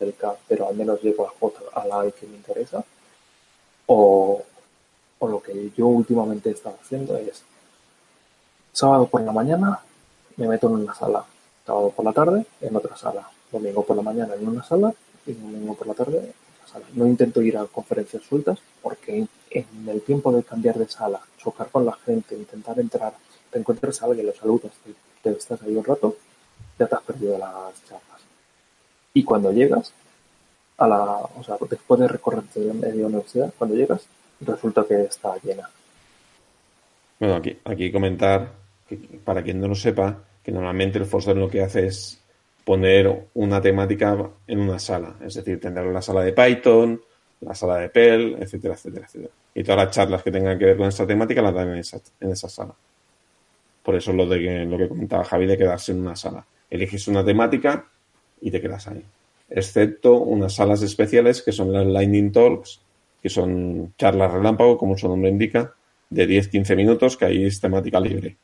del 0.00 0.16
CAP, 0.16 0.38
pero 0.48 0.68
al 0.68 0.74
menos 0.74 1.00
llego 1.02 1.28
al 1.28 1.34
J, 1.38 1.62
a 1.74 1.86
la 1.86 2.10
que 2.10 2.26
me 2.26 2.36
interesa. 2.36 2.82
O, 3.86 4.42
o 5.18 5.28
lo 5.28 5.42
que 5.42 5.70
yo 5.76 5.86
últimamente 5.86 6.48
he 6.48 6.52
estado 6.52 6.78
haciendo 6.82 7.16
es, 7.16 7.42
sábado 8.72 9.06
por 9.06 9.20
la 9.20 9.32
mañana 9.32 9.80
me 10.36 10.48
meto 10.48 10.68
en 10.68 10.74
una 10.74 10.94
sala, 10.94 11.24
sábado 11.66 11.90
por 11.90 12.04
la 12.04 12.12
tarde 12.12 12.46
en 12.60 12.74
otra 12.74 12.96
sala, 12.96 13.28
domingo 13.52 13.84
por 13.84 13.96
la 13.96 14.02
mañana 14.02 14.34
en 14.34 14.48
una 14.48 14.62
sala 14.62 14.92
y 15.26 15.32
domingo 15.32 15.74
por 15.74 15.86
la 15.86 15.94
tarde 15.94 16.18
en 16.18 16.24
otra 16.24 16.72
sala. 16.72 16.86
No 16.94 17.06
intento 17.06 17.42
ir 17.42 17.58
a 17.58 17.66
conferencias 17.66 18.22
sueltas 18.22 18.58
porque 18.80 19.26
en 19.50 19.88
el 19.88 20.00
tiempo 20.02 20.32
de 20.32 20.42
cambiar 20.42 20.78
de 20.78 20.88
sala, 20.88 21.20
chocar 21.36 21.68
con 21.68 21.84
la 21.84 21.92
gente, 21.92 22.34
intentar 22.34 22.78
entrar, 22.78 23.12
te 23.50 23.58
encuentras 23.58 24.00
a 24.00 24.06
alguien, 24.06 24.26
lo 24.26 24.34
saludas, 24.34 24.72
te, 24.84 24.94
te 25.22 25.36
estás 25.36 25.60
ahí 25.62 25.76
un 25.76 25.84
rato, 25.84 26.16
ya 26.78 26.86
te 26.86 26.94
has 26.94 27.02
perdido 27.02 27.36
las 27.36 27.84
charlas. 27.84 28.19
Y 29.14 29.24
cuando 29.24 29.52
llegas 29.52 29.92
a 30.78 30.88
la, 30.88 31.02
o 31.02 31.42
sea, 31.44 31.56
después 31.68 32.00
de 32.00 32.08
recorrerte 32.08 32.60
de 32.60 32.72
media 32.72 33.06
universidad, 33.06 33.52
cuando 33.58 33.76
llegas, 33.76 34.06
resulta 34.40 34.84
que 34.84 35.02
está 35.02 35.36
llena. 35.42 35.68
Bueno, 37.18 37.36
aquí, 37.36 37.58
aquí 37.64 37.92
comentar, 37.92 38.52
que, 38.88 38.96
para 39.24 39.42
quien 39.42 39.60
no 39.60 39.68
lo 39.68 39.74
sepa, 39.74 40.18
que 40.42 40.52
normalmente 40.52 40.98
el 40.98 41.04
Forster 41.04 41.36
lo 41.36 41.50
que 41.50 41.62
hace 41.62 41.86
es 41.86 42.20
poner 42.64 43.28
una 43.34 43.60
temática 43.60 44.16
en 44.46 44.60
una 44.60 44.78
sala. 44.78 45.16
Es 45.20 45.34
decir, 45.34 45.60
tendrá 45.60 45.84
la 45.84 46.00
sala 46.00 46.22
de 46.22 46.32
Python, 46.32 47.00
la 47.40 47.54
sala 47.54 47.78
de 47.78 47.88
Perl, 47.88 48.36
etcétera, 48.40 48.74
etcétera, 48.74 49.06
etcétera. 49.06 49.32
Y 49.54 49.62
todas 49.62 49.84
las 49.84 49.94
charlas 49.94 50.22
que 50.22 50.30
tengan 50.30 50.58
que 50.58 50.66
ver 50.66 50.76
con 50.76 50.86
esta 50.86 51.06
temática 51.06 51.42
las 51.42 51.54
dan 51.54 51.70
en 51.70 51.78
esa, 51.78 52.00
en 52.20 52.30
esa 52.30 52.48
sala. 52.48 52.74
Por 53.82 53.94
eso 53.96 54.12
lo 54.12 54.26
de 54.26 54.64
lo 54.66 54.78
que 54.78 54.88
comentaba 54.88 55.24
Javi 55.24 55.46
de 55.46 55.58
quedarse 55.58 55.92
en 55.92 56.00
una 56.00 56.14
sala. 56.14 56.44
Eliges 56.70 57.08
una 57.08 57.24
temática 57.24 57.84
y 58.40 58.50
te 58.50 58.60
quedas 58.60 58.88
ahí. 58.88 59.04
Excepto 59.48 60.14
unas 60.14 60.54
salas 60.54 60.82
especiales 60.82 61.42
que 61.42 61.52
son 61.52 61.72
las 61.72 61.86
Lightning 61.86 62.32
Talks, 62.32 62.80
que 63.22 63.28
son 63.28 63.94
charlas 63.98 64.32
relámpago, 64.32 64.78
como 64.78 64.96
su 64.96 65.08
nombre 65.08 65.30
indica, 65.30 65.74
de 66.08 66.28
10-15 66.28 66.76
minutos, 66.76 67.16
que 67.16 67.24
ahí 67.24 67.44
es 67.44 67.60
temática 67.60 68.00
libre. 68.00 68.36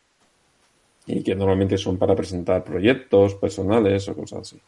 Y 1.07 1.23
que 1.23 1.35
normalmente 1.35 1.79
son 1.79 1.97
para 1.97 2.17
presentar 2.17 2.65
proyectos 2.65 3.35
personales 3.37 4.09
o 4.09 4.15
cosas 4.15 4.41
así. 4.41 4.61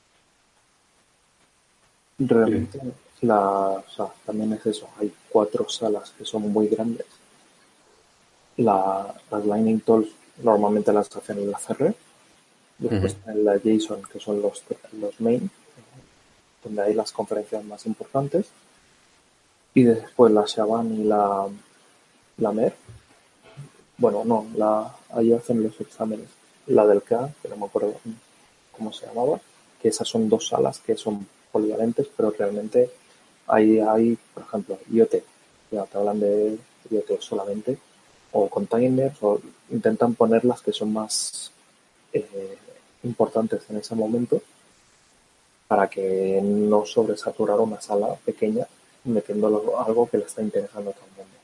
Realmente, 2.21 2.81
sea, 3.21 4.07
también 4.25 4.53
es 4.53 4.67
eso. 4.67 4.89
Hay 5.01 5.13
cuatro 5.29 5.69
salas 5.69 6.13
que 6.17 6.25
son 6.25 6.51
muy 6.53 6.69
grandes. 6.69 7.07
La, 8.57 9.15
las 9.31 9.47
Lightning 9.47 9.81
Talks 9.81 10.11
normalmente 10.43 10.93
las 10.93 11.15
hacen 11.17 11.39
en 11.39 11.51
la 11.51 11.59
CR. 11.59 11.95
Después 12.79 13.17
Ujú. 13.23 13.31
en 13.31 13.45
la 13.45 13.59
JSON, 13.59 14.03
que 14.03 14.21
son 14.21 14.41
los, 14.41 14.63
los 15.01 15.21
main, 15.21 15.51
donde 16.63 16.83
hay 16.83 16.95
las 16.95 17.13
conferencias 17.13 17.65
más 17.65 17.87
importantes. 17.87 18.47
Y 19.75 19.83
después 19.83 20.33
la 20.33 20.45
Shaban 20.47 21.01
y 21.01 21.05
la, 21.05 21.47
la 22.39 22.53
MER. 22.53 22.75
Bueno, 23.97 24.25
no, 24.25 24.47
la, 24.57 24.95
ahí 25.11 25.33
hacen 25.33 25.63
los 25.63 25.81
exámenes. 25.81 26.29
La 26.67 26.87
del 26.87 27.03
K, 27.03 27.31
que 27.43 27.49
no 27.49 27.57
me 27.57 27.67
acuerdo 27.67 27.95
cómo 28.73 28.93
se 28.93 29.07
llamaba, 29.07 29.41
que 29.81 29.89
esas 29.89 30.07
son 30.07 30.29
dos 30.29 30.49
salas 30.49 30.79
que 30.81 30.97
son 30.97 31.27
polivalentes, 31.51 32.09
pero 32.17 32.31
realmente 32.31 32.91
ahí 33.47 33.81
hay, 33.81 34.17
por 34.35 34.45
ejemplo, 34.45 34.79
IoT. 34.91 35.15
Ya 35.71 35.85
te 35.85 35.99
hablan 35.99 36.21
de 36.21 36.59
IoT 36.91 37.21
solamente, 37.21 37.79
o 38.33 38.49
containers, 38.49 39.17
o 39.23 39.41
intentan 39.71 40.15
poner 40.15 40.45
las 40.45 40.61
que 40.61 40.73
son 40.73 40.93
más 40.93 41.51
eh, 42.13 42.59
importantes 43.03 43.63
en 43.71 43.79
ese 43.79 43.95
momento 43.95 44.41
para 45.67 45.89
que 45.89 46.41
no 46.43 46.87
sobresaturar 46.87 47.61
una 47.61 47.81
sala 47.81 48.15
pequeña 48.25 48.67
metiéndolo 49.05 49.81
algo 49.81 50.09
que 50.09 50.19
le 50.19 50.25
está 50.25 50.43
interesando 50.43 50.91
a 50.91 50.93
todo 50.95 51.05
el 51.05 51.17
mundo. 51.17 51.39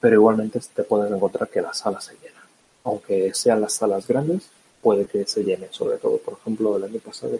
Pero 0.00 0.14
igualmente 0.14 0.60
te 0.74 0.82
puedes 0.82 1.10
encontrar 1.10 1.48
que 1.48 1.62
la 1.62 1.74
sala 1.74 2.00
se 2.00 2.14
llena. 2.14 2.44
Aunque 2.84 3.32
sean 3.34 3.60
las 3.60 3.74
salas 3.74 4.06
grandes, 4.06 4.48
puede 4.82 5.06
que 5.06 5.26
se 5.26 5.42
llene. 5.42 5.68
Sobre 5.70 5.96
todo, 5.98 6.18
por 6.18 6.34
ejemplo, 6.34 6.76
el 6.76 6.84
año 6.84 7.00
pasado, 7.00 7.38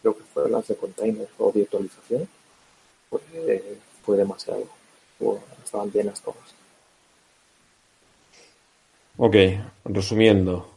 creo 0.00 0.16
que 0.16 0.24
fue 0.24 0.50
las 0.50 0.66
de 0.66 0.76
containers 0.76 1.30
o 1.38 1.52
virtualización, 1.52 2.28
fue, 3.08 3.20
fue 4.04 4.16
demasiado. 4.16 4.66
estaban 5.64 5.90
llenas 5.92 6.20
todas. 6.20 6.62
Ok, 9.18 9.36
resumiendo, 9.84 10.71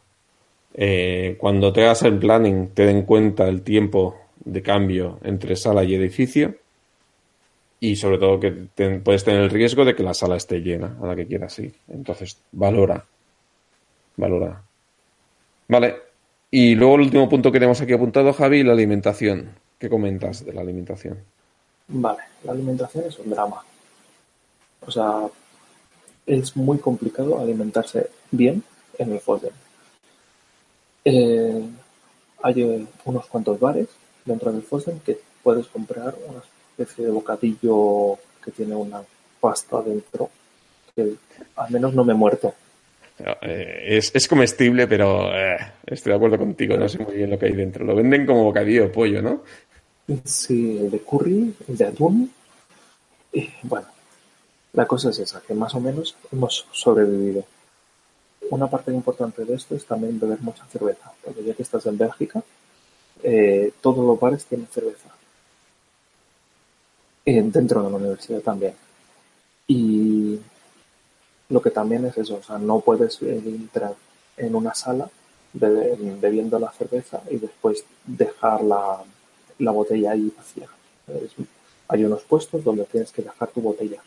eh, 0.78 1.38
cuando 1.40 1.72
te 1.72 1.84
hagas 1.84 2.04
el 2.04 2.20
planning, 2.20 2.70
te 2.74 2.86
den 2.86 3.04
cuenta 3.04 3.48
el 3.48 3.62
tiempo 3.62 4.18
de 4.44 4.62
cambio 4.62 5.20
entre 5.24 5.56
sala 5.56 5.86
y 5.86 5.96
edificio 5.96 6.56
y 7.80 7.96
sobre 7.96 8.18
todo 8.18 8.40
que 8.40 8.52
puedes 9.04 9.24
tener 9.24 9.42
el 9.42 9.50
riesgo 9.50 9.86
de 9.86 9.96
que 9.96 10.04
la 10.04 10.14
sala 10.14 10.36
esté 10.36 10.60
llena 10.60 10.98
a 11.02 11.08
la 11.08 11.16
que 11.16 11.26
quieras 11.26 11.58
ir. 11.60 11.74
Entonces, 11.88 12.38
valora. 12.52 13.06
Valora. 14.18 14.62
Vale. 15.68 15.96
Y 16.52 16.76
luego 16.76 16.96
el 16.96 17.02
último 17.02 17.30
punto 17.30 17.52
que 17.52 17.60
tenemos 17.60 17.80
aquí 17.82 17.94
apuntado, 17.94 18.34
Javi, 18.34 18.64
la 18.64 18.74
alimentación. 18.74 19.52
¿Qué 19.80 19.90
comentas 19.90 20.46
de 20.46 20.54
la 20.54 20.62
alimentación? 20.62 21.20
Vale, 21.88 22.24
la 22.44 22.52
alimentación 22.52 23.06
es 23.06 23.20
un 23.20 23.30
drama. 23.30 23.64
O 24.86 24.92
sea, 24.92 25.28
es 26.26 26.56
muy 26.56 26.80
complicado 26.80 27.40
alimentarse 27.40 28.10
bien 28.32 28.64
en 28.98 29.14
el 29.14 29.20
Foden. 29.20 29.65
Eh, 31.06 31.64
hay 32.42 32.88
unos 33.06 33.28
cuantos 33.28 33.60
bares 33.60 33.88
dentro 34.26 34.52
del 34.52 34.64
Foden 34.64 35.00
que 35.06 35.20
puedes 35.44 35.68
comprar 35.68 36.16
una 36.28 36.42
especie 36.78 37.06
de 37.06 37.12
bocadillo 37.12 38.18
que 38.44 38.52
tiene 38.52 38.76
una 38.76 39.02
pasta 39.40 39.82
dentro 39.84 40.30
que 40.96 41.16
al 41.58 41.72
menos 41.72 41.94
no 41.94 42.04
me 42.04 42.14
he 42.14 42.16
muerto. 42.16 42.56
Eh, 43.42 44.02
es, 44.14 44.28
comestible, 44.28 44.88
pero 44.88 45.34
eh, 45.34 45.58
estoy 45.86 46.12
de 46.12 46.16
acuerdo 46.16 46.38
contigo, 46.38 46.76
no 46.76 46.90
sé 46.90 47.00
muy 47.00 47.16
bien 47.16 47.30
lo 47.30 47.40
que 47.40 47.46
hay 47.46 47.54
dentro. 47.54 47.86
Lo 47.86 47.96
venden 47.96 48.26
como 48.26 48.44
bocadillo 48.44 48.84
de 48.84 48.90
pollo, 48.90 49.22
¿no? 49.22 49.44
Sí, 50.24 50.78
el 50.78 50.92
de 50.92 51.00
curry, 51.00 51.54
el 51.68 51.78
de 51.78 51.86
atún. 51.86 52.32
Y, 53.32 53.50
bueno, 53.64 53.88
la 54.74 54.86
cosa 54.86 55.10
es 55.10 55.20
esa, 55.20 55.42
que 55.42 55.54
más 55.54 55.74
o 55.76 55.80
menos 55.80 56.16
hemos 56.32 56.66
sobrevivido. 56.72 57.46
Una 58.52 58.68
parte 58.68 58.92
importante 58.92 59.44
de 59.44 59.56
esto 59.56 59.76
es 59.76 59.86
también 59.86 60.20
beber 60.20 60.40
mucha 60.42 60.66
cerveza, 60.66 61.12
porque 61.24 61.44
ya 61.44 61.54
que 61.54 61.64
estás 61.64 61.86
en 61.86 61.98
Bélgica, 61.98 62.44
eh, 63.24 63.72
todos 63.82 64.06
los 64.06 64.20
bares 64.20 64.46
tienen 64.46 64.68
cerveza. 64.68 65.10
Dentro 67.26 67.82
de 67.84 67.90
la 67.90 67.98
universidad 67.98 68.42
también. 68.42 68.76
Y 69.68 70.40
lo 71.50 71.62
que 71.62 71.72
también 71.72 72.06
es 72.06 72.18
eso, 72.18 72.36
o 72.36 72.44
sea, 72.44 72.60
no 72.60 72.82
puedes 72.82 73.20
eh, 73.24 73.42
entrar 73.44 73.96
en 74.38 74.54
una 74.54 74.76
sala 74.76 75.10
bebiendo 75.54 76.60
la 76.60 76.72
cerveza 76.72 77.22
y 77.32 77.38
después 77.38 77.86
dejar 78.06 78.62
la, 78.62 79.02
la 79.60 79.72
botella 79.72 80.12
ahí 80.12 80.32
vacía. 80.36 80.68
hay 81.88 82.04
unos 82.04 82.24
puestos 82.24 82.64
donde 82.64 82.84
tienes 82.84 83.12
que 83.12 83.22
dejar 83.22 83.50
tu 83.50 83.62
botella 83.62 84.02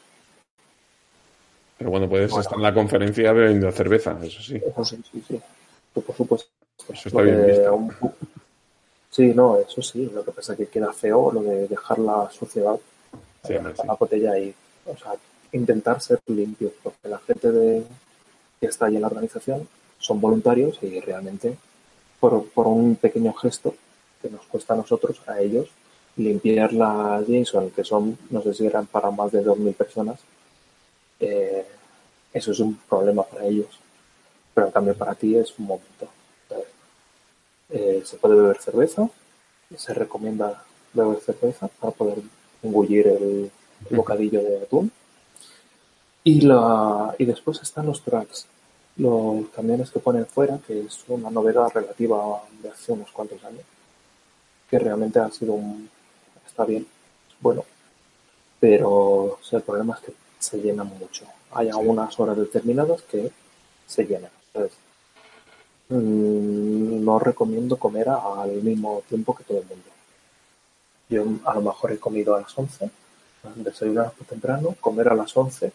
pero 1.78 1.90
bueno, 1.90 2.08
puedes 2.08 2.36
estar 2.36 2.56
en 2.56 2.62
la 2.62 2.74
conferencia 2.74 3.32
bebiendo 3.32 3.70
cerveza, 3.70 4.18
eso 4.22 4.42
sí. 4.42 4.56
Eso 4.56 4.84
sí, 4.84 5.00
sí, 5.10 5.22
sí. 5.28 5.40
por 5.94 6.16
supuesto. 6.16 6.50
Eso 6.92 7.08
está 7.08 7.22
bien 7.22 7.46
visto. 7.46 8.14
Sí, 9.10 9.32
no, 9.34 9.58
eso 9.58 9.80
sí. 9.80 10.10
Lo 10.12 10.24
que 10.24 10.32
pasa 10.32 10.52
es 10.52 10.58
que 10.58 10.66
queda 10.66 10.92
feo 10.92 11.32
lo 11.32 11.42
de 11.42 11.68
dejar 11.68 11.98
la 12.00 12.28
suciedad 12.30 12.76
sí, 13.44 13.54
la 13.54 13.94
botella 13.94 14.32
ahí. 14.32 14.52
O 14.86 14.96
sea, 14.96 15.12
intentar 15.52 16.00
ser 16.00 16.20
limpio, 16.26 16.72
porque 16.82 17.08
la 17.08 17.18
gente 17.18 17.52
de, 17.52 17.84
que 18.60 18.66
está 18.66 18.86
ahí 18.86 18.96
en 18.96 19.02
la 19.02 19.08
organización 19.08 19.68
son 19.98 20.20
voluntarios 20.20 20.78
y 20.82 21.00
realmente 21.00 21.56
por, 22.20 22.48
por 22.48 22.66
un 22.66 22.96
pequeño 22.96 23.32
gesto 23.34 23.74
que 24.20 24.30
nos 24.30 24.44
cuesta 24.46 24.74
a 24.74 24.78
nosotros, 24.78 25.20
a 25.26 25.40
ellos, 25.40 25.68
limpiar 26.16 26.72
la 26.72 27.22
Jameson, 27.26 27.70
que 27.70 27.84
son, 27.84 28.18
no 28.30 28.42
sé 28.42 28.52
si 28.54 28.66
eran 28.66 28.86
para 28.86 29.10
más 29.10 29.32
de 29.32 29.44
2.000 29.44 29.74
personas, 29.74 30.18
eh, 31.20 31.66
eso 32.32 32.52
es 32.52 32.60
un 32.60 32.76
problema 32.88 33.22
para 33.22 33.44
ellos. 33.44 33.78
Pero 34.54 34.66
en 34.66 34.72
cambio 34.72 34.94
para 34.94 35.14
ti 35.14 35.36
es 35.36 35.56
un 35.58 35.66
momento. 35.66 36.08
Eh, 37.70 38.02
se 38.04 38.16
puede 38.16 38.34
beber 38.34 38.56
cerveza, 38.58 39.10
se 39.76 39.92
recomienda 39.92 40.64
beber 40.94 41.20
cerveza 41.20 41.68
para 41.68 41.92
poder 41.92 42.18
engullir 42.62 43.06
el, 43.08 43.50
bocadillo 43.90 44.42
de 44.42 44.62
atún. 44.62 44.90
Y, 46.24 46.40
la, 46.40 47.14
y 47.18 47.24
después 47.24 47.60
están 47.62 47.86
los 47.86 48.02
tracks, 48.02 48.46
los 48.96 49.48
camiones 49.50 49.90
que 49.90 50.00
ponen 50.00 50.26
fuera, 50.26 50.58
que 50.66 50.80
es 50.80 51.04
una 51.08 51.30
novedad 51.30 51.70
relativa 51.72 52.42
de 52.62 52.70
hace 52.70 52.92
unos 52.92 53.10
cuantos 53.12 53.42
años, 53.44 53.62
que 54.68 54.78
realmente 54.78 55.18
ha 55.18 55.30
sido 55.30 55.52
un... 55.52 55.88
está 56.46 56.64
bien, 56.64 56.86
bueno, 57.40 57.64
pero 58.58 59.38
el 59.52 59.62
problema 59.62 59.94
es 59.94 60.00
que 60.00 60.12
se 60.38 60.58
llenan 60.58 60.88
mucho. 60.98 61.24
Hay 61.52 61.68
algunas 61.68 62.18
horas 62.20 62.36
determinadas 62.36 63.02
que 63.02 63.30
se 63.86 64.04
llenan. 64.04 64.30
Entonces, 64.52 64.78
mm, 65.88 67.04
no 67.04 67.18
recomiendo 67.18 67.76
comer 67.76 68.08
al 68.08 68.62
mismo 68.62 69.02
tiempo 69.08 69.34
que 69.34 69.44
todo 69.44 69.58
el 69.58 69.66
mundo. 69.66 69.84
Yo 71.08 71.24
a 71.44 71.54
lo 71.54 71.62
mejor 71.62 71.92
he 71.92 71.98
comido 71.98 72.34
a 72.34 72.42
las 72.42 72.56
11, 72.56 72.90
desayunar 73.56 74.12
temprano, 74.28 74.76
comer 74.80 75.08
a 75.08 75.14
las 75.14 75.34
11, 75.36 75.72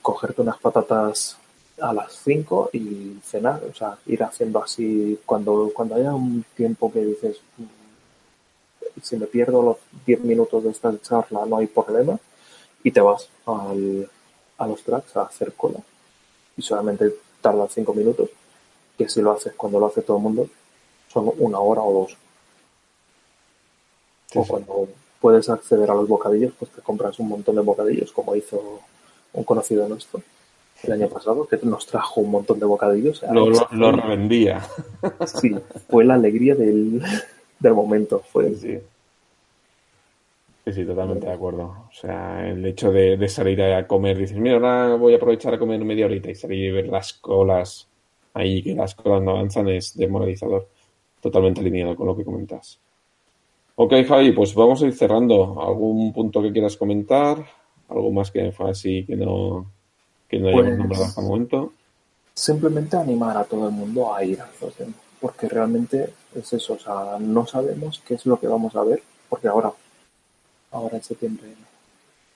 cogerte 0.00 0.40
unas 0.40 0.58
patatas 0.58 1.36
a 1.80 1.92
las 1.92 2.12
5 2.24 2.70
y 2.72 3.18
cenar, 3.22 3.62
o 3.70 3.74
sea, 3.74 3.98
ir 4.06 4.22
haciendo 4.22 4.62
así 4.62 5.18
cuando, 5.26 5.70
cuando 5.74 5.94
haya 5.96 6.14
un 6.14 6.44
tiempo 6.54 6.92
que 6.92 7.04
dices, 7.04 7.38
mm, 7.58 7.64
si 9.02 9.16
me 9.16 9.26
pierdo 9.26 9.62
los 9.62 9.76
10 10.06 10.24
minutos 10.24 10.64
de 10.64 10.70
esta 10.70 10.92
charla 11.00 11.46
no 11.46 11.58
hay 11.58 11.66
problema, 11.66 12.18
y 12.82 12.90
te 12.90 13.00
vas 13.00 13.28
al, 13.46 14.08
a 14.58 14.66
los 14.66 14.82
tracks 14.82 15.16
a 15.16 15.22
hacer 15.22 15.52
cola 15.54 15.78
y 16.56 16.62
solamente 16.62 17.14
tarda 17.40 17.66
cinco 17.68 17.94
minutos, 17.94 18.30
que 18.96 19.08
si 19.08 19.22
lo 19.22 19.32
haces 19.32 19.54
cuando 19.54 19.80
lo 19.80 19.86
hace 19.86 20.02
todo 20.02 20.18
el 20.18 20.22
mundo, 20.22 20.48
son 21.08 21.30
una 21.38 21.58
hora 21.58 21.82
o 21.82 22.02
dos. 22.02 22.16
o 24.34 24.46
cuando 24.46 24.88
puedes 25.20 25.48
acceder 25.48 25.90
a 25.90 25.94
los 25.94 26.08
bocadillos, 26.08 26.52
pues 26.58 26.70
te 26.70 26.82
compras 26.82 27.18
un 27.18 27.28
montón 27.28 27.56
de 27.56 27.62
bocadillos, 27.62 28.12
como 28.12 28.36
hizo 28.36 28.80
un 29.32 29.44
conocido 29.44 29.88
nuestro 29.88 30.22
el 30.82 30.92
año 30.92 31.08
pasado, 31.08 31.46
que 31.46 31.58
nos 31.62 31.86
trajo 31.86 32.22
un 32.22 32.30
montón 32.30 32.58
de 32.58 32.64
bocadillos. 32.64 33.22
Lo, 33.30 33.50
lo, 33.50 33.92
revendía. 33.92 34.66
Sí, 35.26 35.54
fue 35.88 36.04
la 36.04 36.14
alegría 36.14 36.54
del, 36.54 37.02
del 37.58 37.74
momento. 37.74 38.22
Fue, 38.32 38.54
Sí, 38.54 38.78
sí, 40.66 40.84
totalmente 40.84 41.26
de 41.26 41.32
acuerdo. 41.32 41.64
O 41.88 41.92
sea, 41.92 42.48
el 42.48 42.64
hecho 42.64 42.92
de, 42.92 43.28
salir 43.28 43.62
a 43.62 43.86
comer, 43.86 44.18
dices, 44.18 44.38
mira, 44.38 44.56
ahora 44.56 44.94
voy 44.94 45.14
a 45.14 45.16
aprovechar 45.16 45.54
a 45.54 45.58
comer 45.58 45.84
media 45.84 46.06
horita 46.06 46.30
y 46.30 46.34
salir 46.34 46.64
y 46.64 46.70
ver 46.70 46.88
las 46.88 47.14
colas 47.14 47.88
ahí, 48.34 48.62
que 48.62 48.74
las 48.74 48.94
colas 48.94 49.22
no 49.22 49.32
avanzan, 49.32 49.68
es 49.68 49.96
demoralizador. 49.96 50.68
Totalmente 51.20 51.60
alineado 51.60 51.96
con 51.96 52.06
lo 52.06 52.16
que 52.16 52.24
comentas. 52.24 52.78
Ok, 53.76 53.94
Javi, 54.06 54.32
pues 54.32 54.54
vamos 54.54 54.82
a 54.82 54.86
ir 54.86 54.94
cerrando. 54.94 55.60
¿Algún 55.60 56.12
punto 56.12 56.42
que 56.42 56.52
quieras 56.52 56.76
comentar? 56.76 57.44
¿Algo 57.88 58.10
más 58.12 58.30
que 58.30 58.52
fue 58.52 58.70
así 58.70 59.04
que 59.04 59.16
no, 59.16 59.66
que 60.28 60.38
no 60.38 60.48
hayamos 60.48 60.66
pues 60.66 60.78
nombrado 60.78 61.04
hasta 61.04 61.20
el 61.20 61.26
momento? 61.26 61.72
Simplemente 62.34 62.96
animar 62.96 63.36
a 63.36 63.44
todo 63.44 63.68
el 63.68 63.74
mundo 63.74 64.14
a 64.14 64.24
ir 64.24 64.38
porque 65.20 65.48
realmente 65.48 66.14
es 66.34 66.52
eso, 66.52 66.74
o 66.74 66.78
sea, 66.78 67.18
no 67.18 67.46
sabemos 67.46 68.02
qué 68.06 68.14
es 68.14 68.24
lo 68.24 68.40
que 68.40 68.46
vamos 68.46 68.74
a 68.74 68.82
ver, 68.82 69.02
porque 69.28 69.48
ahora 69.48 69.70
ahora 70.70 70.96
en 70.96 71.02
septiembre 71.02 71.48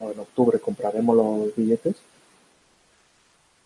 o 0.01 0.11
en 0.11 0.19
octubre 0.19 0.59
compraremos 0.59 1.17
los 1.17 1.55
billetes 1.55 1.97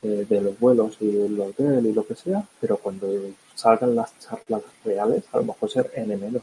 de, 0.03 0.41
los 0.41 0.59
vuelos 0.59 0.97
y 1.01 1.09
el 1.09 1.41
hotel 1.41 1.87
y 1.87 1.93
lo 1.93 2.07
que 2.07 2.15
sea, 2.15 2.45
pero 2.61 2.77
cuando 2.77 3.09
salgan 3.55 3.97
las 3.97 4.17
charlas 4.21 4.63
reales, 4.85 5.25
a 5.33 5.39
lo 5.39 5.45
mejor 5.45 5.71
ser 5.71 5.91
en 5.95 6.13
enero. 6.13 6.43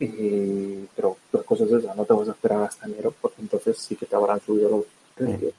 Y, 0.00 0.86
pero 0.96 1.16
la 1.32 1.42
cosa 1.42 1.64
es 1.64 1.72
esa, 1.72 1.94
no 1.94 2.04
te 2.04 2.12
vas 2.12 2.28
a 2.28 2.32
esperar 2.32 2.64
hasta 2.64 2.86
enero 2.86 3.14
porque 3.20 3.42
entonces 3.42 3.78
sí 3.78 3.94
que 3.94 4.06
te 4.06 4.16
habrán 4.16 4.40
subido 4.40 4.68
los 4.68 4.84
precios. 5.14 5.54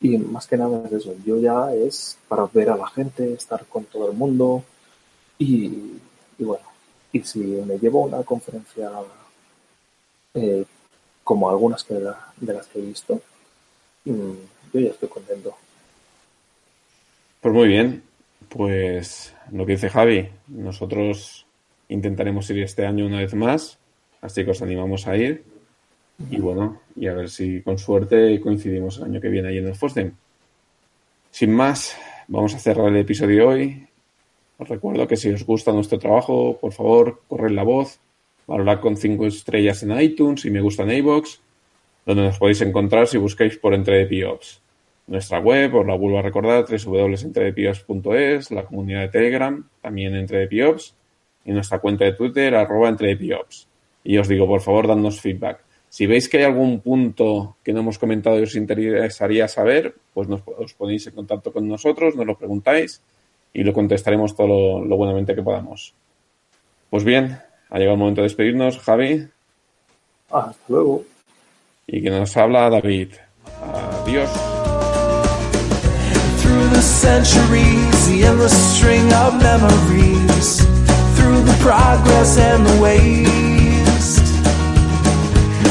Y 0.00 0.16
más 0.18 0.46
que 0.46 0.56
nada 0.56 0.84
es 0.86 0.92
eso, 0.92 1.14
yo 1.24 1.36
ya 1.38 1.72
es 1.74 2.18
para 2.28 2.46
ver 2.46 2.70
a 2.70 2.76
la 2.76 2.88
gente, 2.88 3.34
estar 3.34 3.64
con 3.66 3.84
todo 3.84 4.10
el 4.10 4.16
mundo 4.16 4.64
y, 5.38 6.00
y 6.38 6.44
bueno, 6.44 6.64
y 7.12 7.20
si 7.20 7.40
me 7.40 7.78
llevo 7.78 8.02
una 8.02 8.22
conferencia 8.22 8.90
eh, 10.34 10.64
como 11.24 11.48
algunas 11.48 11.84
que 11.84 11.94
de, 11.94 12.52
las 12.52 12.66
que 12.66 12.78
he 12.78 12.82
visto, 12.82 13.20
mm, 14.04 14.32
yo 14.72 14.80
ya 14.80 14.90
estoy 14.90 15.08
contento. 15.08 15.54
Pues 17.40 17.54
muy 17.54 17.68
bien, 17.68 18.02
pues 18.48 19.34
lo 19.50 19.66
que 19.66 19.72
dice 19.72 19.88
Javi, 19.88 20.28
nosotros 20.48 21.46
intentaremos 21.88 22.48
ir 22.50 22.62
este 22.62 22.86
año 22.86 23.06
una 23.06 23.18
vez 23.18 23.34
más, 23.34 23.78
así 24.20 24.44
que 24.44 24.52
os 24.52 24.62
animamos 24.62 25.06
a 25.06 25.16
ir. 25.16 25.44
Y 26.30 26.38
bueno, 26.38 26.80
y 26.94 27.08
a 27.08 27.14
ver 27.14 27.28
si 27.28 27.62
con 27.62 27.78
suerte 27.78 28.40
coincidimos 28.40 28.98
el 28.98 29.04
año 29.04 29.20
que 29.20 29.28
viene 29.28 29.48
ahí 29.48 29.58
en 29.58 29.66
el 29.66 29.74
Fosden. 29.74 30.14
Sin 31.30 31.52
más, 31.52 31.96
vamos 32.28 32.54
a 32.54 32.58
cerrar 32.58 32.88
el 32.88 32.98
episodio 32.98 33.36
de 33.36 33.42
hoy. 33.42 33.86
Os 34.58 34.68
recuerdo 34.68 35.08
que 35.08 35.16
si 35.16 35.30
os 35.30 35.44
gusta 35.44 35.72
nuestro 35.72 35.98
trabajo, 35.98 36.58
por 36.60 36.72
favor, 36.72 37.22
corred 37.26 37.50
la 37.50 37.64
voz, 37.64 37.98
valorad 38.46 38.80
con 38.80 38.96
cinco 38.96 39.26
estrellas 39.26 39.82
en 39.82 39.98
iTunes 40.00 40.44
y 40.44 40.50
me 40.50 40.60
gusta 40.60 40.82
en 40.82 40.90
iVoox, 40.92 41.38
donde 42.06 42.22
nos 42.24 42.38
podéis 42.38 42.60
encontrar 42.62 43.06
si 43.06 43.18
buscáis 43.18 43.56
por 43.58 43.74
Entre 43.74 44.06
Piops. 44.06 44.60
Nuestra 45.06 45.40
web, 45.40 45.74
os 45.74 45.86
la 45.86 45.94
vuelvo 45.94 46.18
a 46.18 46.22
recordar, 46.22 46.64
www.entredepiops.es, 46.64 48.50
la 48.50 48.64
comunidad 48.64 49.00
de 49.02 49.08
Telegram, 49.08 49.68
también 49.80 50.14
Entre 50.14 50.46
Piops, 50.46 50.94
y 51.44 51.52
nuestra 51.52 51.78
cuenta 51.80 52.04
de 52.04 52.12
Twitter, 52.12 52.54
arroba 52.54 52.88
Entre 52.88 53.16
Piops. 53.16 53.68
Y 54.04 54.18
os 54.18 54.28
digo, 54.28 54.46
por 54.46 54.60
favor, 54.60 54.86
dadnos 54.86 55.20
feedback. 55.20 55.60
Si 55.88 56.06
veis 56.06 56.28
que 56.28 56.38
hay 56.38 56.44
algún 56.44 56.80
punto 56.80 57.56
que 57.62 57.72
no 57.72 57.80
hemos 57.80 57.98
comentado 57.98 58.38
y 58.38 58.44
os 58.44 58.56
interesaría 58.56 59.46
saber, 59.46 59.94
pues 60.14 60.26
nos, 60.26 60.40
os 60.46 60.72
ponéis 60.72 61.06
en 61.06 61.14
contacto 61.14 61.52
con 61.52 61.68
nosotros, 61.68 62.16
nos 62.16 62.24
lo 62.24 62.38
preguntáis 62.38 63.02
y 63.52 63.62
lo 63.62 63.72
contestaremos 63.72 64.34
todo 64.34 64.82
lo, 64.82 64.96
buenamente 64.96 65.34
que 65.34 65.42
podamos. 65.42 65.94
Pues 66.88 67.04
bien, 67.04 67.38
ha 67.72 67.78
llegado 67.78 67.94
el 67.94 67.98
momento 67.98 68.20
de 68.20 68.28
despedirnos, 68.28 68.78
Javi. 68.80 69.26
Ah, 70.30 70.48
hasta 70.50 70.62
luego. 70.68 71.04
Y 71.86 72.02
que 72.02 72.10
nos 72.10 72.36
habla 72.36 72.68
David. 72.68 73.12
Adiós. 74.04 74.28
Through 76.42 76.68
the 76.68 76.82
centuries, 76.82 78.06
the 78.08 78.26
endless 78.26 78.52
string 78.76 79.10
of 79.14 79.42
memories, 79.42 80.66
through 81.16 81.42
the 81.44 81.56
progress 81.62 82.36
and 82.36 82.66
the 82.66 82.82
waste. 82.82 84.26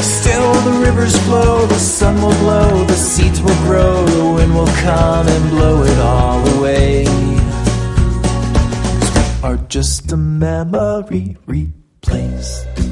Still 0.02 0.52
the 0.64 0.84
rivers 0.84 1.16
flow, 1.20 1.66
the 1.66 1.78
sun 1.78 2.20
will 2.20 2.36
blow, 2.40 2.84
the 2.84 2.96
seeds 2.96 3.40
will 3.40 3.62
grow, 3.62 4.04
the 4.06 4.34
wind 4.34 4.54
will 4.54 4.72
come 4.82 5.28
and 5.28 5.50
blow 5.50 5.84
it 5.84 5.98
all 5.98 6.58
away. 6.58 7.06
are 9.44 9.56
just 9.68 10.12
a 10.12 10.16
memory 10.16 11.36
place. 12.02 12.91